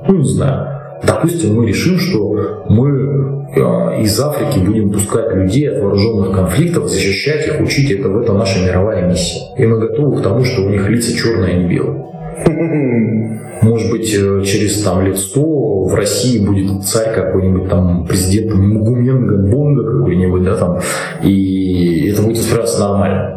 [0.08, 0.80] Ну, не знаю.
[1.06, 7.46] Допустим, мы решим, что мы э, из Африки будем пускать людей от вооруженных конфликтов, защищать
[7.46, 9.40] их, учить это в этом наша мировая миссия.
[9.56, 12.09] И мы готовы к тому, что у них лица черные, а не белые.
[13.62, 19.36] Может быть, э, через там, лет сто в России будет царь какой-нибудь там, президент Мугуменга,
[19.36, 20.80] Бонга какой-нибудь, да, там,
[21.22, 23.36] и это будет восприниматься нормально.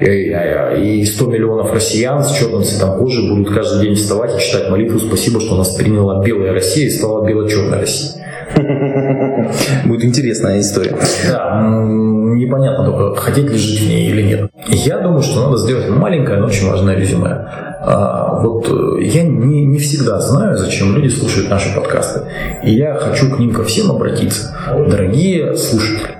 [0.00, 4.98] И 100 миллионов россиян с черным цветом кожи будут каждый день вставать и читать молитву
[4.98, 8.20] «Спасибо, что нас приняла белая Россия и стала бело-черная Россия».
[9.84, 10.96] Будет интересная история.
[11.28, 14.50] Да, непонятно только, хотеть ли жить в ней или нет.
[14.68, 17.46] Я думаю, что надо сделать маленькое, но очень важное резюме.
[17.84, 22.22] А, вот э, я не, не всегда знаю, зачем люди слушают наши подкасты.
[22.62, 24.56] И я хочу к ним ко всем обратиться.
[24.88, 26.10] Дорогие слушатели,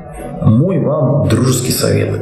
[0.43, 2.21] мой вам дружеский совет.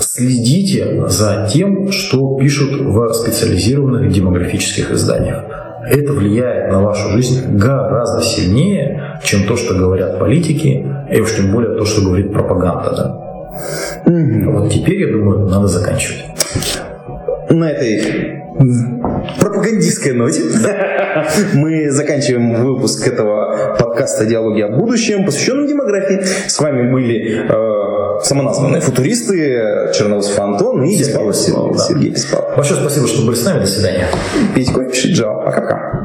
[0.00, 5.44] Следите за тем, что пишут в специализированных демографических изданиях.
[5.90, 11.52] Это влияет на вашу жизнь гораздо сильнее, чем то, что говорят политики, и уж тем
[11.52, 12.94] более то, что говорит пропаганда.
[12.96, 14.10] Да?
[14.10, 14.50] Mm-hmm.
[14.50, 16.24] Вот теперь, я думаю, надо заканчивать.
[17.50, 20.42] На этой пропагандистской ноте
[21.54, 26.24] мы заканчиваем выпуск этого подкаста «Диалоги о будущем», посвященном демографии.
[26.48, 31.80] С вами были э, самоназванные футуристы Черноусов Антон и Сергей Беспалов.
[31.80, 32.56] Сергей Беспалов.
[32.56, 33.60] Большое спасибо, что были с нами.
[33.60, 34.06] До свидания.
[34.54, 35.44] Пить кофе, пишите Java.
[35.44, 35.97] Пока-пока.